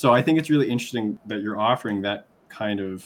[0.00, 3.04] So I think it's really interesting that you're offering that kind of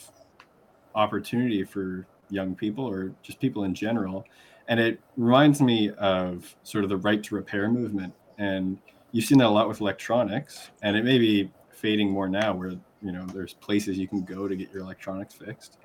[0.94, 4.24] opportunity for young people or just people in general.
[4.68, 8.14] And it reminds me of sort of the right to repair movement.
[8.38, 8.78] And
[9.10, 12.76] you've seen that a lot with electronics, and it may be fading more now where
[13.02, 15.78] you know there's places you can go to get your electronics fixed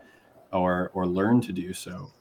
[0.54, 2.14] or or learn to do so.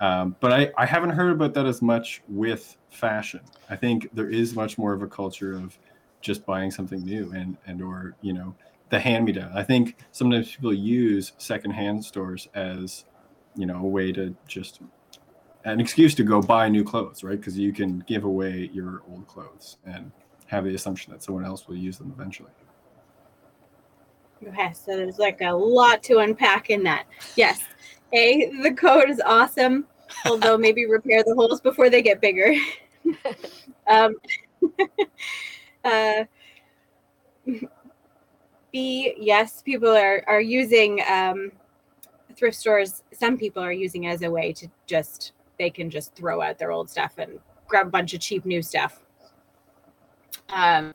[0.00, 3.40] Um, but I, I haven't heard about that as much with fashion.
[3.68, 5.78] I think there is much more of a culture of
[6.20, 8.54] just buying something new and and or you know
[8.90, 9.50] the hand me down.
[9.54, 13.04] I think sometimes people use secondhand stores as
[13.56, 14.80] you know a way to just
[15.64, 17.38] an excuse to go buy new clothes, right?
[17.38, 20.10] Because you can give away your old clothes and
[20.46, 22.50] have the assumption that someone else will use them eventually.
[24.46, 27.04] Okay, so there's like a lot to unpack in that.
[27.36, 27.60] Yes,
[28.14, 29.86] A, the code is awesome,
[30.24, 32.54] although maybe repair the holes before they get bigger.
[33.86, 34.14] um,
[35.84, 36.24] uh,
[38.72, 41.50] B, yes, people are, are using um,
[42.36, 43.02] thrift stores.
[43.12, 46.70] Some people are using as a way to just, they can just throw out their
[46.70, 49.00] old stuff and grab a bunch of cheap new stuff.
[50.50, 50.94] Um,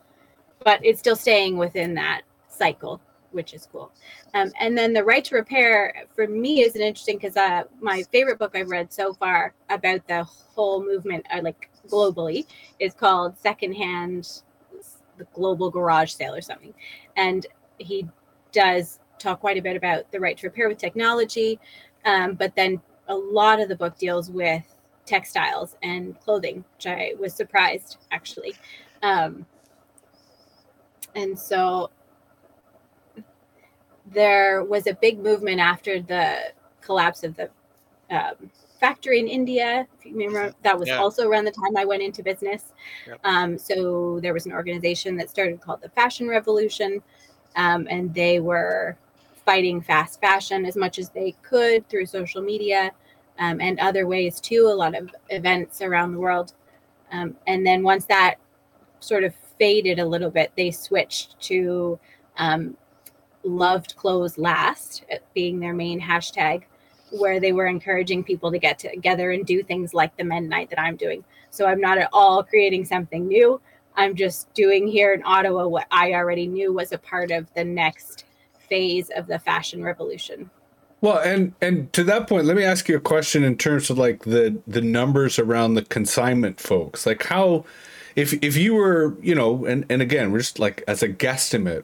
[0.63, 3.01] but it's still staying within that cycle
[3.35, 3.91] which is cool.
[4.33, 8.01] Um, and then the right to repair for me is an interesting because uh, my
[8.11, 12.47] favorite book I've read so far about the whole movement, uh, like globally,
[12.79, 14.41] is called Secondhand,
[15.17, 16.73] the Global Garage Sale or something,
[17.15, 17.45] and
[17.77, 18.07] he
[18.51, 21.59] does talk quite a bit about the right to repair with technology,
[22.05, 24.63] um, but then a lot of the book deals with
[25.05, 28.55] textiles and clothing, which I was surprised actually.
[29.03, 29.45] Um,
[31.15, 31.91] and so
[34.05, 37.49] there was a big movement after the collapse of the
[38.11, 39.87] um, factory in India.
[39.99, 40.97] If you remember, that was Yeah.
[40.97, 42.73] also around the time I went into business.
[43.07, 43.19] Yep.
[43.23, 47.01] Um, so there was an organization that started called the Fashion Revolution,
[47.55, 48.97] um, and they were
[49.45, 52.91] fighting fast fashion as much as they could through social media
[53.39, 54.67] um, and other ways too.
[54.67, 56.53] A lot of events around the world,
[57.11, 58.35] um, and then once that
[58.99, 61.99] sort of faded a little bit, they switched to
[62.37, 62.75] um,
[63.43, 66.63] loved clothes last being their main hashtag
[67.19, 70.69] where they were encouraging people to get together and do things like the mend night
[70.69, 71.23] that i'm doing.
[71.49, 73.61] So i'm not at all creating something new.
[73.97, 77.63] I'm just doing here in ottawa what i already knew was a part of the
[77.63, 78.25] next
[78.69, 80.49] phase of the fashion revolution.
[81.01, 83.97] Well, and and to that point, let me ask you a question in terms of
[83.97, 87.05] like the the numbers around the consignment folks.
[87.05, 87.65] Like how
[88.15, 91.83] if if you were, you know, and and again, we're just like as a guesstimate,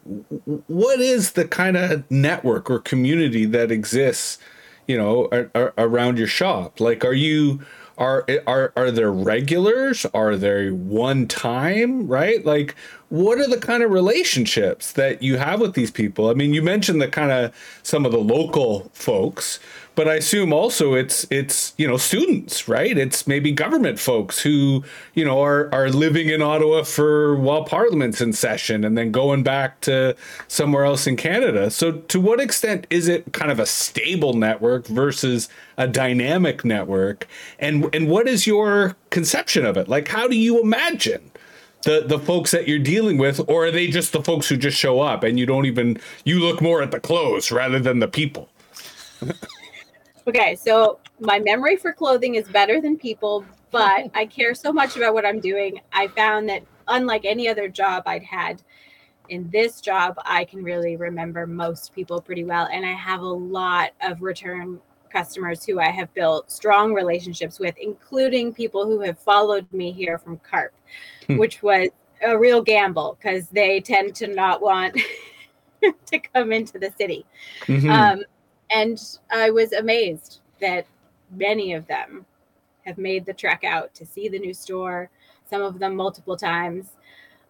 [0.66, 4.38] what is the kind of network or community that exists,
[4.86, 6.80] you know, ar- ar- around your shop?
[6.80, 7.60] Like are you
[7.98, 10.06] are are are there regulars?
[10.14, 12.44] Are there one time, right?
[12.44, 12.74] Like
[13.12, 16.30] what are the kind of relationships that you have with these people?
[16.30, 19.60] I mean, you mentioned the kind of some of the local folks,
[19.94, 22.96] but I assume also it's it's you know students, right?
[22.96, 28.20] It's maybe government folks who you know are are living in Ottawa for while Parliament's
[28.20, 30.16] in session and then going back to
[30.48, 31.70] somewhere else in Canada.
[31.70, 37.28] So to what extent is it kind of a stable network versus a dynamic network?
[37.58, 39.88] And and what is your conception of it?
[39.88, 41.30] Like how do you imagine
[41.82, 44.78] the the folks that you're dealing with or are they just the folks who just
[44.78, 48.08] show up and you don't even you look more at the clothes rather than the
[48.08, 48.48] people?
[50.26, 54.96] Okay, so my memory for clothing is better than people, but I care so much
[54.96, 55.80] about what I'm doing.
[55.92, 58.62] I found that unlike any other job I'd had,
[59.28, 62.68] in this job, I can really remember most people pretty well.
[62.72, 64.80] And I have a lot of return
[65.10, 70.18] customers who I have built strong relationships with, including people who have followed me here
[70.18, 70.72] from Carp,
[71.26, 71.36] Hmm.
[71.36, 71.88] which was
[72.22, 74.98] a real gamble because they tend to not want
[76.06, 77.24] to come into the city.
[77.62, 77.90] Mhm.
[77.90, 78.24] Um,
[78.74, 80.86] and I was amazed that
[81.30, 82.26] many of them
[82.84, 85.10] have made the trek out to see the new store,
[85.48, 86.96] some of them multiple times.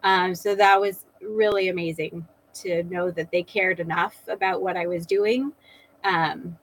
[0.02, 4.86] Um, so that was really amazing to know that they cared enough about what I
[4.86, 5.52] was doing.
[6.04, 6.58] Um,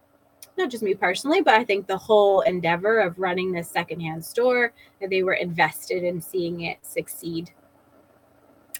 [0.57, 4.73] not just me personally, but I think the whole endeavor of running this secondhand store,
[4.99, 7.51] that they were invested in seeing it succeed.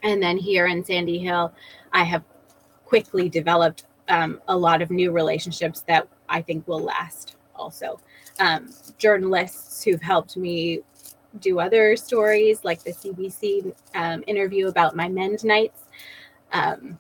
[0.04, 1.54] And then here in Sandy Hill,
[1.94, 2.24] I have
[2.86, 8.00] quickly developed um, a lot of new relationships that I think will last also.
[8.40, 10.82] Um, journalists who've helped me
[11.40, 15.84] do other stories like the CBC um, interview about my Mend nights.
[16.52, 16.98] Um,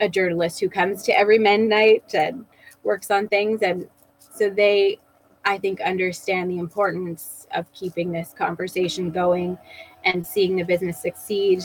[0.00, 2.44] a journalist who comes to every Mend night and
[2.82, 3.62] works on things.
[3.62, 4.98] And so they,
[5.44, 9.58] I think, understand the importance of keeping this conversation going
[10.04, 11.62] and seeing the business succeed.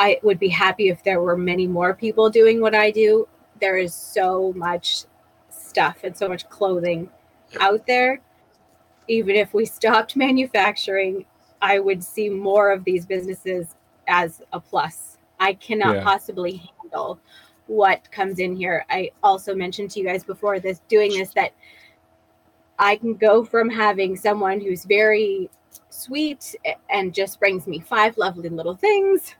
[0.00, 3.28] I would be happy if there were many more people doing what I do.
[3.60, 5.04] There is so much
[5.50, 7.10] stuff and so much clothing
[7.60, 8.22] out there.
[9.08, 11.26] Even if we stopped manufacturing,
[11.60, 13.76] I would see more of these businesses
[14.08, 15.18] as a plus.
[15.38, 16.02] I cannot Yeah.
[16.02, 17.20] possibly handle
[17.66, 18.86] what comes in here.
[18.88, 21.52] I also mentioned to you guys before this doing this that
[22.78, 25.50] I can go from having someone who's very
[25.90, 26.56] sweet
[26.88, 29.34] and just brings me five lovely little things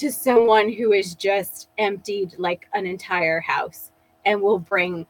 [0.00, 3.92] to someone who is just emptied like an entire house
[4.24, 5.06] and will bring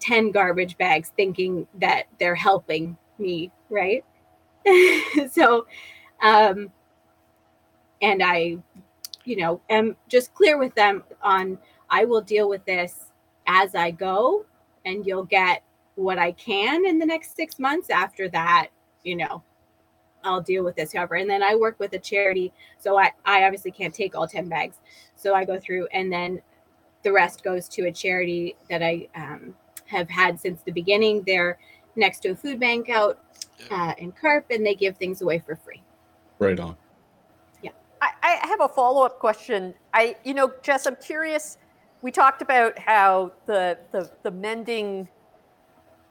[0.00, 4.04] 10 garbage bags thinking that they're helping me, right?
[5.30, 5.66] so,
[6.22, 6.70] um,
[8.02, 8.58] and I,
[9.24, 11.58] you know, am just clear with them on
[11.88, 13.06] I will deal with this
[13.46, 14.44] as I go,
[14.84, 15.62] and you'll get
[15.94, 17.88] what I can in the next six months.
[17.88, 18.68] After that,
[19.02, 19.42] you know,
[20.24, 21.16] I'll deal with this however.
[21.16, 24.48] And then I work with a charity, so I, I obviously can't take all 10
[24.48, 24.76] bags.
[25.16, 26.40] So I go through, and then
[27.02, 29.54] the rest goes to a charity that I um,
[29.86, 31.22] have had since the beginning.
[31.26, 31.58] They're
[31.96, 33.18] next to a food bank out
[33.70, 35.82] uh, in Carp, and they give things away for free.
[36.38, 36.76] Right on.
[37.62, 37.70] Yeah.
[38.00, 39.74] I, I have a follow up question.
[39.92, 41.58] I, you know, Jess, I'm curious.
[42.02, 45.08] We talked about how the the, the mending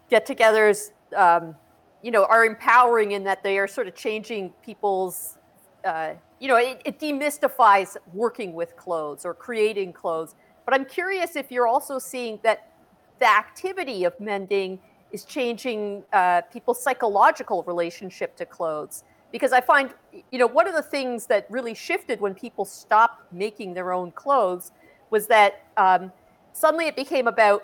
[0.10, 1.55] get-togethers, um,
[2.02, 5.38] you know, are empowering in that they are sort of changing people's,
[5.84, 10.36] uh, you know, it, it demystifies working with clothes or creating clothes.
[10.66, 12.72] But I'm curious if you're also seeing that
[13.20, 14.80] the activity of mending
[15.12, 19.89] is changing uh, people's psychological relationship to clothes because I find,
[20.32, 24.12] you know, one of the things that really shifted when people stopped making their own
[24.12, 24.72] clothes
[25.10, 26.12] was that um,
[26.54, 27.64] suddenly it became about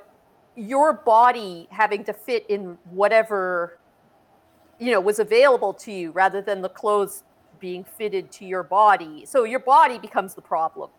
[0.56, 3.80] your body having to fit in whatever,
[4.80, 7.24] you know, was available to you rather than the clothes
[7.60, 9.26] being fitted to your body.
[9.26, 10.90] So your body becomes the problem,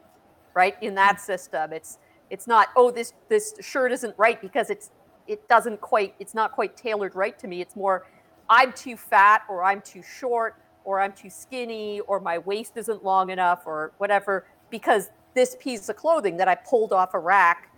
[0.55, 0.77] right?
[0.81, 1.25] In that mm-hmm.
[1.25, 1.99] system, it's
[2.31, 4.91] it's not oh this this shirt isn't right because it's
[5.27, 7.61] it doesn't quite it's not quite tailored right to me.
[7.61, 8.07] It's more
[8.49, 13.05] I'm too fat or I'm too short or I'm too skinny or my waist isn't
[13.05, 17.71] long enough or whatever because this piece of clothing that I pulled off a rack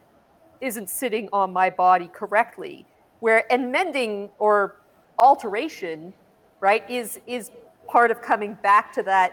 [0.61, 2.87] isn't sitting on my body correctly.
[3.21, 4.77] Where and mending or
[5.19, 6.13] alteration,
[6.61, 7.51] right, is is
[7.89, 9.33] part of coming back to that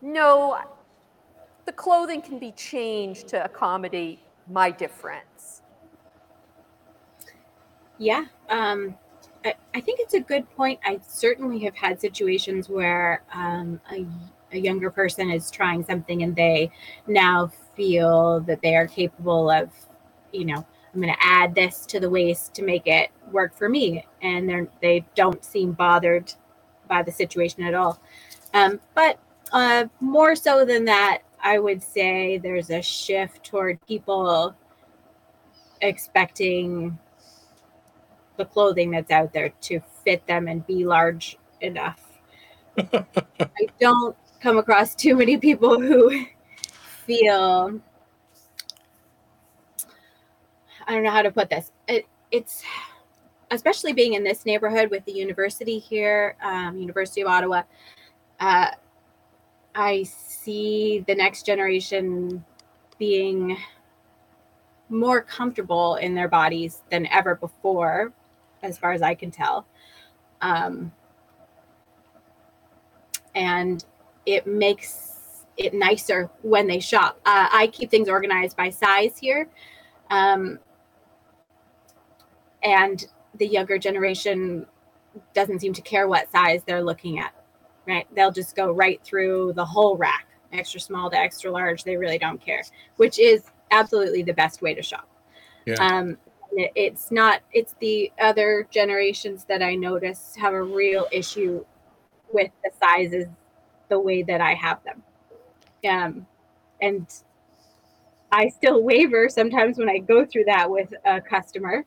[0.00, 0.58] no
[1.66, 5.62] the clothing can be changed to accommodate my difference.
[7.98, 8.24] Yeah.
[8.48, 8.94] Um,
[9.44, 10.80] I, I think it's a good point.
[10.84, 14.06] I certainly have had situations where um, a,
[14.52, 16.70] a younger person is trying something and they
[17.06, 19.68] now feel that they are capable of,
[20.32, 20.66] you know,
[20.98, 24.04] I'm going to add this to the waist to make it work for me.
[24.20, 26.32] And they're, they don't seem bothered
[26.88, 28.00] by the situation at all.
[28.52, 29.20] Um, but
[29.52, 34.56] uh, more so than that, I would say there's a shift toward people
[35.82, 36.98] expecting
[38.36, 42.02] the clothing that's out there to fit them and be large enough.
[42.76, 46.24] I don't come across too many people who
[47.06, 47.80] feel
[50.88, 51.70] I don't know how to put this.
[51.86, 52.62] It, it's
[53.50, 57.62] especially being in this neighborhood with the university here, um, University of Ottawa.
[58.40, 58.68] Uh,
[59.74, 62.44] I see the next generation
[62.98, 63.56] being
[64.88, 68.12] more comfortable in their bodies than ever before,
[68.62, 69.66] as far as I can tell.
[70.40, 70.90] Um,
[73.34, 73.84] and
[74.24, 77.20] it makes it nicer when they shop.
[77.26, 79.48] Uh, I keep things organized by size here.
[80.10, 80.58] Um,
[82.62, 83.06] and
[83.38, 84.66] the younger generation
[85.34, 87.34] doesn't seem to care what size they're looking at,
[87.86, 88.06] right?
[88.14, 91.84] They'll just go right through the whole rack, extra small to extra large.
[91.84, 92.62] They really don't care,
[92.96, 95.08] which is absolutely the best way to shop.
[95.66, 95.74] Yeah.
[95.74, 96.18] Um,
[96.52, 101.64] it- it's not, it's the other generations that I notice have a real issue
[102.32, 103.26] with the sizes
[103.88, 105.02] the way that I have them.
[105.88, 106.26] Um,
[106.80, 107.06] and
[108.32, 111.84] I still waver sometimes when I go through that with a customer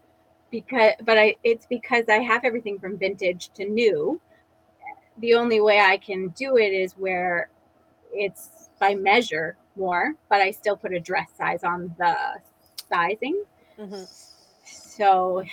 [0.52, 4.20] because but I it's because I have everything from vintage to new.
[5.18, 7.50] The only way I can do it is where
[8.14, 12.16] it's by measure more, but I still put a dress size on the
[12.90, 13.44] sizing.
[13.80, 14.08] Mhm.
[14.66, 15.44] So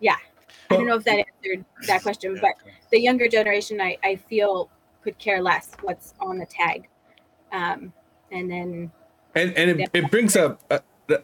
[0.00, 0.16] yeah,
[0.70, 2.42] I don't know if that answered that question, Yeah.
[2.42, 4.70] but the younger generation, I, I feel
[5.02, 6.88] could care less what's on the tag.
[7.52, 7.92] Um,
[8.30, 8.92] and then
[9.34, 10.60] And and it, it brings up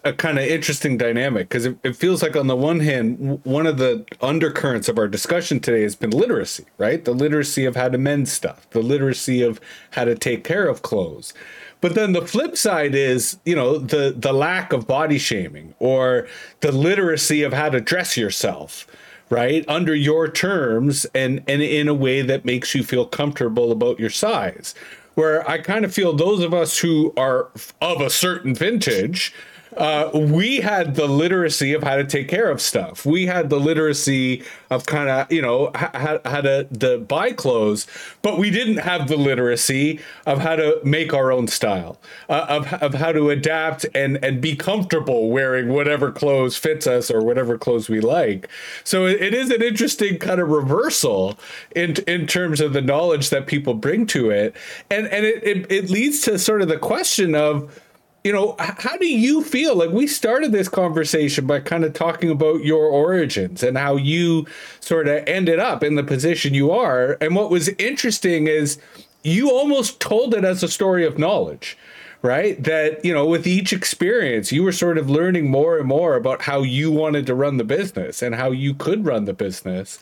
[0.04, 3.66] a, kind of interesting dynamic because it, it feels like on the one hand, one
[3.66, 7.04] of the undercurrents of our discussion today has been literacy, right?
[7.04, 9.60] The literacy of how to mend stuff, the literacy of
[9.92, 11.34] how to take care of clothes.
[11.80, 16.28] But then the flip side is, you know, the the lack of body shaming or
[16.60, 18.86] the literacy of how to dress yourself,
[19.30, 19.64] right?
[19.68, 24.10] Under your terms and and in a way that makes you feel comfortable about your
[24.10, 24.74] size
[25.14, 29.34] where I kind of feel those of us who are of a certain vintage,
[29.76, 33.06] uh, we had the literacy of how to take care of stuff.
[33.06, 37.86] We had the literacy of kind of, you know, how, how to, to buy clothes,
[38.22, 41.98] but we didn't have the literacy of how to make our own style,
[42.28, 47.10] uh, of, of how to adapt and, and be comfortable wearing whatever clothes fits us
[47.10, 48.48] or whatever clothes we like.
[48.84, 51.38] So it, it is an interesting kind of reversal
[51.74, 54.54] in, in terms of the knowledge that people bring to it.
[54.90, 57.80] And, and it, it, it leads to sort of the question of,
[58.24, 59.76] you know, how do you feel?
[59.76, 64.46] Like we started this conversation by kind of talking about your origins and how you
[64.80, 67.18] sort of ended up in the position you are.
[67.20, 68.78] And what was interesting is
[69.24, 71.76] you almost told it as a story of knowledge,
[72.22, 72.62] right?
[72.62, 76.42] That, you know, with each experience, you were sort of learning more and more about
[76.42, 79.98] how you wanted to run the business and how you could run the business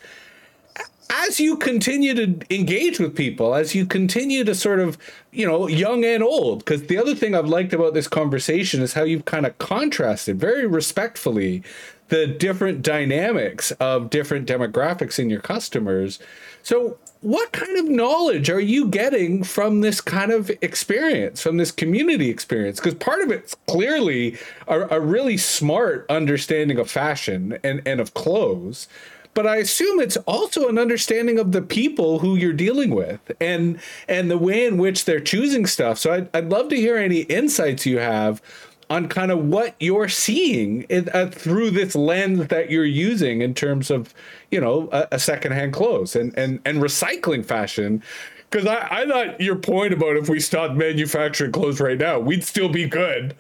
[1.10, 4.96] as you continue to engage with people, as you continue to sort of,
[5.32, 8.92] you know, young and old, because the other thing I've liked about this conversation is
[8.92, 11.62] how you've kind of contrasted very respectfully
[12.08, 16.18] the different dynamics of different demographics in your customers.
[16.62, 21.70] So, what kind of knowledge are you getting from this kind of experience, from this
[21.70, 22.80] community experience?
[22.80, 28.14] Because part of it's clearly a, a really smart understanding of fashion and, and of
[28.14, 28.88] clothes
[29.34, 33.80] but I assume it's also an understanding of the people who you're dealing with and
[34.08, 35.98] and the way in which they're choosing stuff.
[35.98, 38.42] So I'd, I'd love to hear any insights you have
[38.90, 43.54] on kind of what you're seeing in, uh, through this lens that you're using in
[43.54, 44.12] terms of
[44.50, 48.02] you know a, a secondhand clothes and and and recycling fashion.
[48.50, 52.42] Because I, I thought your point about if we stopped manufacturing clothes right now, we'd
[52.42, 53.36] still be good.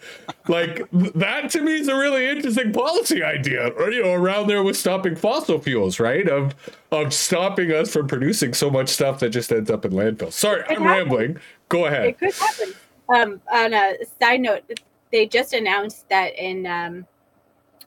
[0.46, 4.62] Like that to me is a really interesting policy idea, or you know, around there
[4.62, 6.28] with stopping fossil fuels, right?
[6.28, 6.54] Of
[6.92, 10.32] of stopping us from producing so much stuff that just ends up in landfills.
[10.32, 10.86] Sorry, I'm It happens.
[10.86, 11.36] rambling.
[11.68, 12.04] Go ahead.
[12.06, 12.72] it could happen.
[13.12, 14.62] Um, on a side note,
[15.10, 17.04] they just announced that in, um,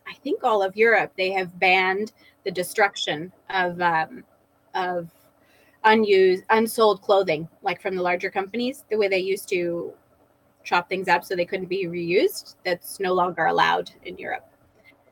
[0.05, 2.11] I think all of Europe, they have banned
[2.43, 4.25] the destruction of um,
[4.75, 5.09] of
[5.83, 9.93] unused, unsold clothing, like from the larger companies, the way they used to
[10.63, 12.55] chop things up so they couldn't be reused.
[12.65, 14.47] That's no longer allowed in Europe.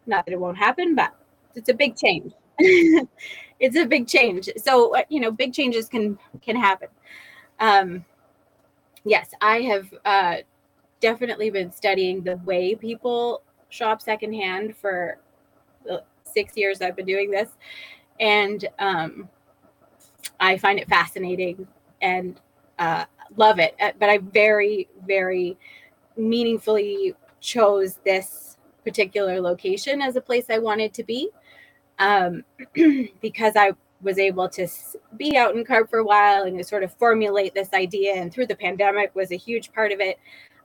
[0.05, 1.13] Not that it won't happen, but
[1.55, 2.33] it's a big change.
[2.59, 4.49] it's a big change.
[4.57, 6.87] So uh, you know, big changes can can happen.
[7.59, 8.05] Um,
[9.03, 10.37] yes, I have uh,
[10.99, 15.19] definitely been studying the way people shop secondhand for
[15.85, 17.49] the six years I've been doing this,
[18.19, 19.29] and um,
[20.39, 21.67] I find it fascinating
[22.01, 22.39] and
[22.79, 23.05] uh,
[23.37, 23.75] love it.
[23.79, 25.57] Uh, But I very, very
[26.17, 31.29] meaningfully chose this particular location as a place I wanted to be
[31.99, 32.43] um,
[33.21, 34.67] because I was able to
[35.17, 38.15] be out in Carp for a while and to sort of formulate this idea.
[38.15, 40.17] And through the pandemic was a huge part of it.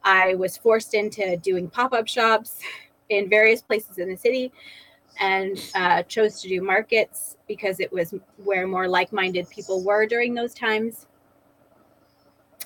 [0.02, 2.60] I was forced into doing pop-up shops
[3.08, 4.52] in various places in the city
[5.20, 8.14] and uh, chose to do markets because it was
[8.44, 11.06] where more like-minded people were during those times.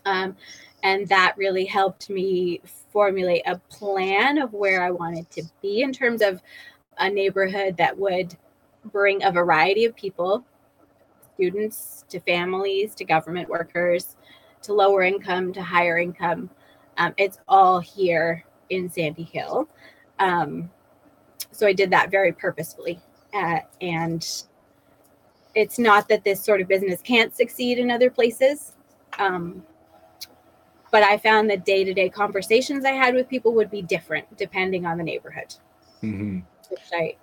[0.05, 0.36] Um,
[0.82, 2.61] and that really helped me
[2.92, 6.42] formulate a plan of where I wanted to be in terms of
[6.98, 8.36] a neighborhood that would
[8.86, 10.44] bring a variety of people
[11.34, 14.16] students to families to government workers
[14.62, 16.51] to lower income to higher income
[16.98, 19.68] um, it's all here in sandy hill
[20.18, 20.70] um,
[21.53, 23.01] so i did that very purposefully
[23.34, 24.44] uh, and
[25.55, 28.72] it's not that this sort of business can't succeed in other places
[29.18, 29.64] um,
[30.90, 34.98] but i found that day-to-day conversations i had with people would be different depending on
[34.98, 35.55] the neighborhood
[36.03, 36.42] Mhm.
[36.70, 37.16] which I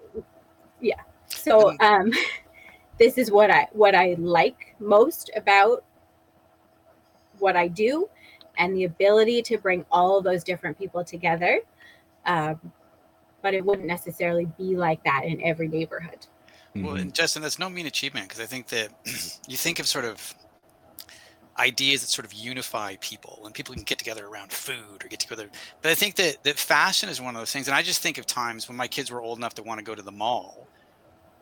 [0.79, 1.01] yeah.
[1.27, 2.11] So um
[2.99, 5.83] this is what I what I like most about
[7.39, 8.09] what I do
[8.57, 11.61] and the ability to bring all those different people together.
[12.25, 12.71] Um
[13.47, 16.27] but it wouldn't necessarily be like that in every neighborhood.
[16.75, 16.99] Well, Mhm.
[16.99, 18.89] and Justin, that's no mean achievement because I think that
[19.47, 20.35] you think of sort of
[21.57, 25.21] ideas that sort of unify people and people can get together around food or get
[25.21, 25.49] together.
[25.81, 27.69] But I think that that fashion is one of those things.
[27.69, 29.83] And I just think of times when my kids were old enough to want to
[29.85, 30.66] go to the mall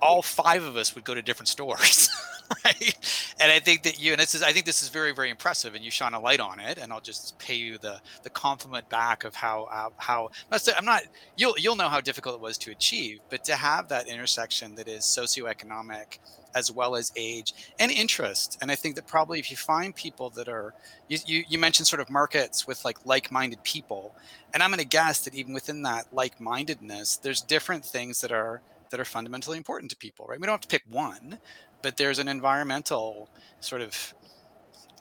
[0.01, 2.09] all five of us would go to different stores.
[2.65, 2.95] right?
[3.39, 5.75] And I think that you and this is I think this is very very impressive,
[5.75, 6.77] and you shine a light on it.
[6.77, 10.29] And I'll just pay you the the compliment back of how uh, how
[10.77, 11.03] I'm not
[11.37, 14.87] you'll you'll know how difficult it was to achieve, but to have that intersection that
[14.87, 16.19] is socioeconomic
[16.55, 18.57] as well as age and interest.
[18.61, 20.73] And I think that probably if you find people that are,
[21.09, 24.15] you, you, you mentioned sort of markets with like like-minded people,
[24.53, 28.61] and I'm going to guess that even within that like-mindedness, there's different things that are
[28.89, 30.39] that are fundamentally important to people, right?
[30.39, 31.39] We don't have to pick one,
[31.81, 33.29] but there's an environmental
[33.59, 34.13] sort of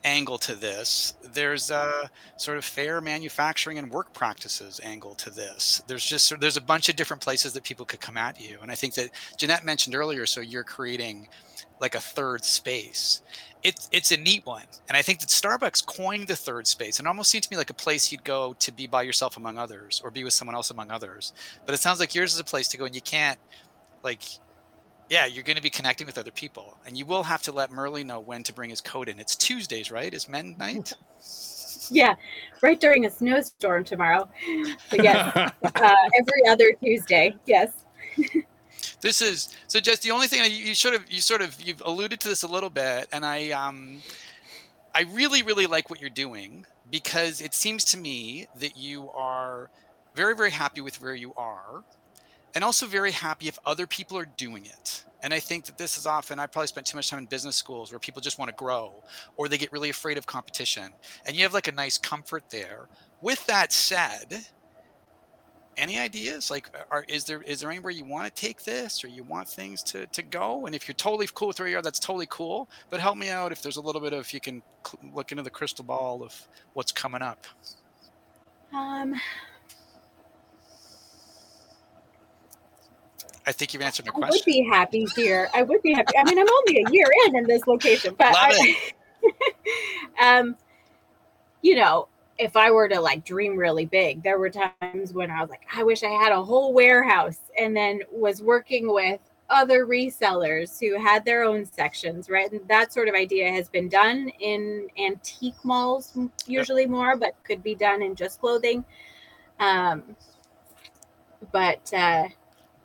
[0.04, 1.14] angle to this.
[1.32, 5.82] There's a sort of fair manufacturing and work practices angle to this.
[5.86, 8.58] There's just there's a bunch of different places that people could come at you.
[8.62, 11.28] And I think that Jeanette mentioned earlier, so you're creating
[11.80, 13.22] like a third space.
[13.62, 14.66] It's it's a neat one.
[14.88, 16.98] And I think that Starbucks coined the third space.
[16.98, 19.56] And almost seemed to me like a place you'd go to be by yourself among
[19.56, 21.32] others or be with someone else among others.
[21.64, 23.38] But it sounds like yours is a place to go and you can't
[24.04, 24.22] like
[25.10, 27.70] yeah, you're going to be connecting with other people, and you will have to let
[27.70, 29.18] Murley know when to bring his coat in.
[29.18, 30.12] It's Tuesdays, right?
[30.12, 30.92] Is mend night?
[31.90, 32.14] Yeah,
[32.62, 34.26] right during a snowstorm tomorrow.
[34.88, 37.36] But yes, uh, every other Tuesday.
[37.44, 37.84] Yes.
[39.02, 39.80] this is so.
[39.80, 42.48] Just the only thing you sort of you sort of you've alluded to this a
[42.48, 44.00] little bit, and I um,
[44.94, 49.68] I really really like what you're doing because it seems to me that you are
[50.14, 51.84] very very happy with where you are
[52.54, 55.04] and also very happy if other people are doing it.
[55.22, 57.56] And I think that this is often, I probably spent too much time in business
[57.56, 59.02] schools where people just want to grow
[59.36, 60.90] or they get really afraid of competition.
[61.26, 62.88] And you have like a nice comfort there.
[63.22, 64.44] With that said,
[65.76, 69.08] any ideas like are is there is there anywhere you want to take this or
[69.08, 71.82] you want things to to go and if you're totally cool with where you are
[71.82, 74.40] that's totally cool but help me out if there's a little bit of if you
[74.40, 74.62] can
[75.12, 77.46] look into the crystal ball of what's coming up
[78.72, 79.14] um
[83.46, 84.32] I think you've answered my question.
[84.32, 85.48] I would be happy here.
[85.52, 86.16] I would be happy.
[86.16, 88.76] I mean, I'm only a year in in this location, but I,
[90.22, 90.56] um,
[91.62, 95.40] you know, if I were to like dream really big, there were times when I
[95.40, 99.20] was like, I wish I had a whole warehouse, and then was working with
[99.50, 102.50] other resellers who had their own sections, right?
[102.50, 106.16] And that sort of idea has been done in antique malls,
[106.46, 106.90] usually yep.
[106.90, 108.84] more, but could be done in just clothing.
[109.60, 110.16] Um,
[111.52, 112.28] but uh,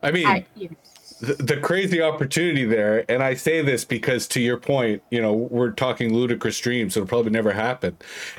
[0.02, 0.70] I mean, I, know.
[1.22, 5.34] the, the, crazy opportunity there, and I say this because, to your point, you know,
[5.34, 7.98] we're talking ludicrous dreams, it'll probably never happen.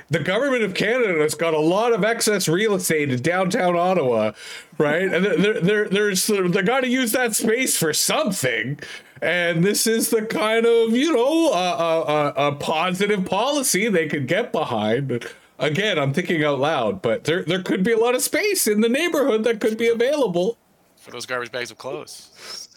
[0.08, 4.32] The government of Canada has got a lot of excess real estate in downtown Ottawa,
[4.78, 5.02] right?
[5.02, 8.78] and they're, they're, there's they got to use that space for something.
[9.22, 14.26] And this is the kind of, you know, a, a, a positive policy they could
[14.26, 15.26] get behind
[15.61, 18.80] again, I'm thinking out loud, but there there could be a lot of space in
[18.80, 20.56] the neighborhood that could be available
[21.01, 22.68] for those garbage bags of clothes.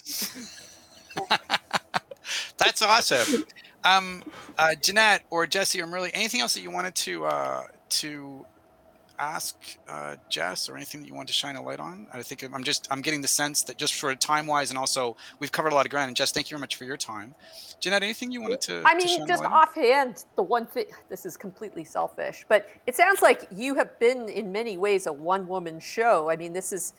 [2.58, 3.46] That's awesome.
[3.84, 4.24] Um,
[4.58, 8.46] uh, Jeanette or Jesse or Murley, anything else that you wanted to uh, to
[9.20, 9.56] ask
[9.88, 12.08] uh, Jess or anything that you want to shine a light on?
[12.14, 14.78] I think I'm just I'm getting the sense that just sort of time wise and
[14.78, 16.08] also we've covered a lot of ground.
[16.08, 17.36] And Jess, thank you very much for your time.
[17.80, 18.82] Jeanette, anything you wanted to?
[18.86, 20.86] I mean, to just offhand, the one thing.
[21.10, 25.14] This is completely selfish, but it sounds like you have been in many ways a
[25.14, 26.30] one woman show.
[26.30, 26.94] I mean, this is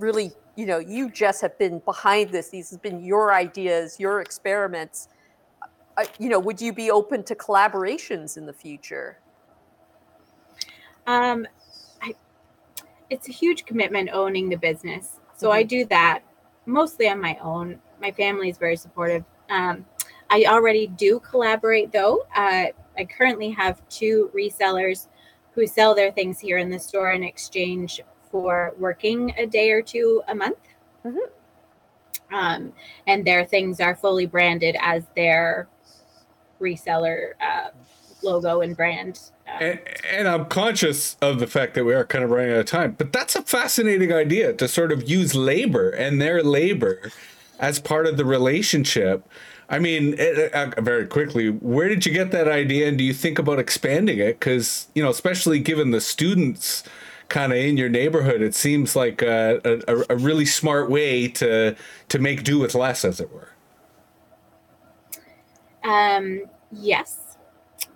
[0.00, 2.48] really, you know, you just have been behind this.
[2.48, 5.08] These have been your ideas, your experiments.
[5.96, 9.18] Uh, you know, would you be open to collaborations in the future?
[11.06, 11.46] Um,
[12.02, 12.14] I,
[13.10, 15.20] it's a huge commitment owning the business.
[15.36, 15.58] So mm-hmm.
[15.58, 16.22] I do that
[16.66, 17.78] mostly on my own.
[18.00, 19.24] My family is very supportive.
[19.50, 19.84] Um,
[20.30, 22.24] I already do collaborate though.
[22.34, 25.08] Uh, I currently have two resellers
[25.52, 29.82] who sell their things here in the store in exchange for working a day or
[29.82, 30.58] two a month.
[31.04, 32.34] Mm-hmm.
[32.34, 32.72] Um,
[33.06, 35.68] and their things are fully branded as their
[36.60, 37.70] reseller uh,
[38.22, 39.20] logo and brand.
[39.48, 42.60] Um, and, and, I'm conscious of the fact that we are kind of running out
[42.60, 47.10] of time, but that's a fascinating idea to sort of use labor and their labor
[47.58, 49.28] as part of the relationship.
[49.68, 53.14] I mean, it, uh, very quickly, where did you get that idea, and do you
[53.14, 54.40] think about expanding it?
[54.40, 56.82] Because you know, especially given the students
[57.30, 61.74] kind of in your neighborhood, it seems like a, a, a, really smart way to
[62.08, 63.48] to make do with less, as it were.
[65.82, 67.38] Um, yes,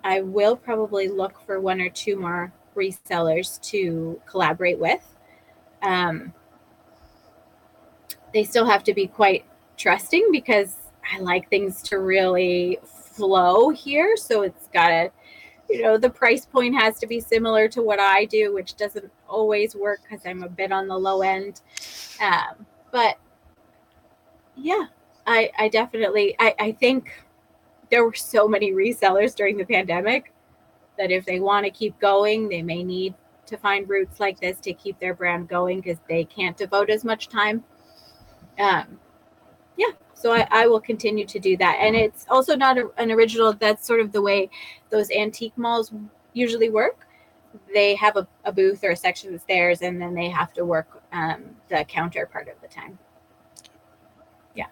[0.03, 5.03] I will probably look for one or two more resellers to collaborate with.
[5.83, 6.33] Um,
[8.33, 9.45] they still have to be quite
[9.77, 10.75] trusting because
[11.13, 14.17] I like things to really flow here.
[14.17, 15.11] So it's got to
[15.69, 19.11] you know the price point has to be similar to what i do which doesn't
[19.27, 21.61] always work because i'm a bit on the low end
[22.21, 23.17] um, but
[24.55, 24.87] yeah
[25.27, 27.23] I, I definitely, I, I think
[27.89, 30.31] there were so many resellers during the pandemic
[30.97, 33.15] that if they want to keep going, they may need
[33.47, 37.03] to find routes like this to keep their brand going because they can't devote as
[37.03, 37.63] much time.
[38.59, 38.99] Um,
[39.77, 39.91] yeah,
[40.25, 41.77] so I, I will continue to do that.
[41.79, 44.49] And it's also not a, an original, that's sort of the way
[44.89, 45.93] those antique malls
[46.33, 47.05] usually work.
[47.71, 50.65] They have a, a booth or a section that's theirs, and then they have to
[50.65, 52.97] work um, the counter part of the time.
[54.55, 54.65] Yeah.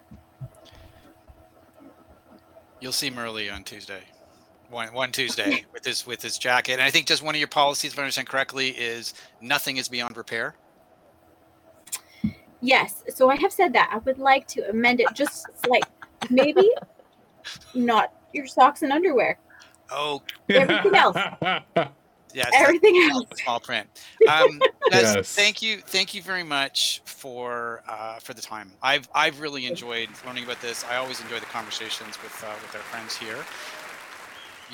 [2.80, 4.02] You'll see Murley on Tuesday,
[4.70, 6.72] one one Tuesday with his with his jacket.
[6.72, 9.88] And I think just one of your policies, if I understand correctly, is nothing is
[9.88, 10.56] beyond repair.
[12.64, 13.04] Yes.
[13.14, 13.90] So I have said that.
[13.92, 15.84] I would like to amend it just like
[16.30, 16.70] maybe
[17.74, 19.38] not your socks and underwear.
[19.90, 21.14] Oh, Everything else.
[22.32, 23.26] yes, Everything else.
[23.42, 23.86] small print.
[24.30, 24.60] Um,
[24.90, 25.34] Jess, Yes.
[25.34, 28.72] Thank you, thank you very much for uh, for the time.
[28.82, 30.84] I've I've really enjoyed learning about this.
[30.84, 33.44] I always enjoy the conversations with uh, with our friends here.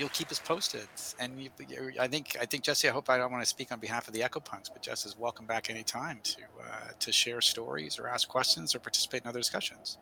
[0.00, 0.88] You'll keep us posted,
[1.18, 1.50] and you,
[2.00, 2.88] I think I think Jesse.
[2.88, 5.04] I hope I don't want to speak on behalf of the Eco Punks, but Jess
[5.04, 9.28] is welcome back anytime to uh, to share stories or ask questions or participate in
[9.28, 9.98] other discussions.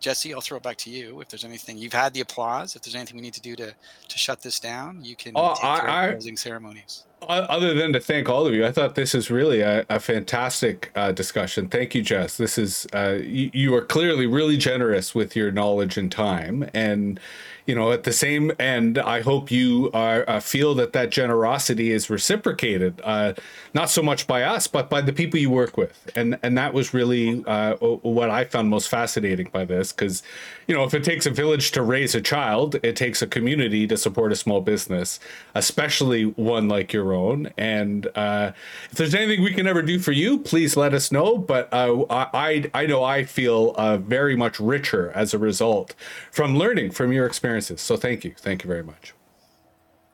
[0.00, 1.22] Jesse, I'll throw it back to you.
[1.22, 3.72] If there's anything you've had the applause, if there's anything we need to do to
[4.08, 7.04] to shut this down, you can Oh, take care I- I- closing ceremonies.
[7.26, 10.90] Other than to thank all of you, I thought this is really a, a fantastic
[10.96, 11.68] uh, discussion.
[11.68, 12.36] Thank you, Jess.
[12.36, 17.20] This is uh, you, you are clearly really generous with your knowledge and time, and
[17.66, 21.92] you know at the same end, I hope you are, uh, feel that that generosity
[21.92, 23.34] is reciprocated, uh,
[23.74, 26.74] not so much by us, but by the people you work with, and and that
[26.74, 30.22] was really uh, what I found most fascinating by this, because
[30.66, 33.86] you know if it takes a village to raise a child, it takes a community
[33.86, 35.20] to support a small business,
[35.54, 37.50] especially one like your own.
[37.56, 38.52] And uh,
[38.90, 41.38] if there's anything we can ever do for you, please let us know.
[41.38, 45.94] But uh, I I know I feel uh, very much richer as a result
[46.30, 47.26] from learning from your
[47.56, 47.84] experiences.
[47.84, 49.14] So thank you, thank you very much.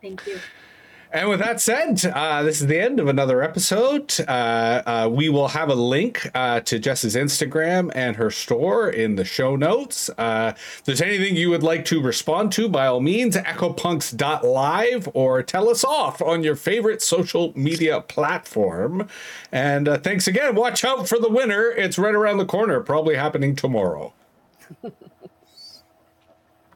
[0.03, 0.39] Thank you.
[1.11, 4.15] And with that said, uh, this is the end of another episode.
[4.29, 9.17] Uh, uh, we will have a link uh, to Jess's Instagram and her store in
[9.17, 10.11] the show notes.
[10.19, 15.43] Uh, if there's anything you would like to respond to, by all means, ecopunks.live or
[15.43, 19.09] tell us off on your favorite social media platform.
[19.51, 20.55] And uh, thanks again.
[20.55, 21.71] Watch out for the winner.
[21.71, 24.13] It's right around the corner, probably happening tomorrow.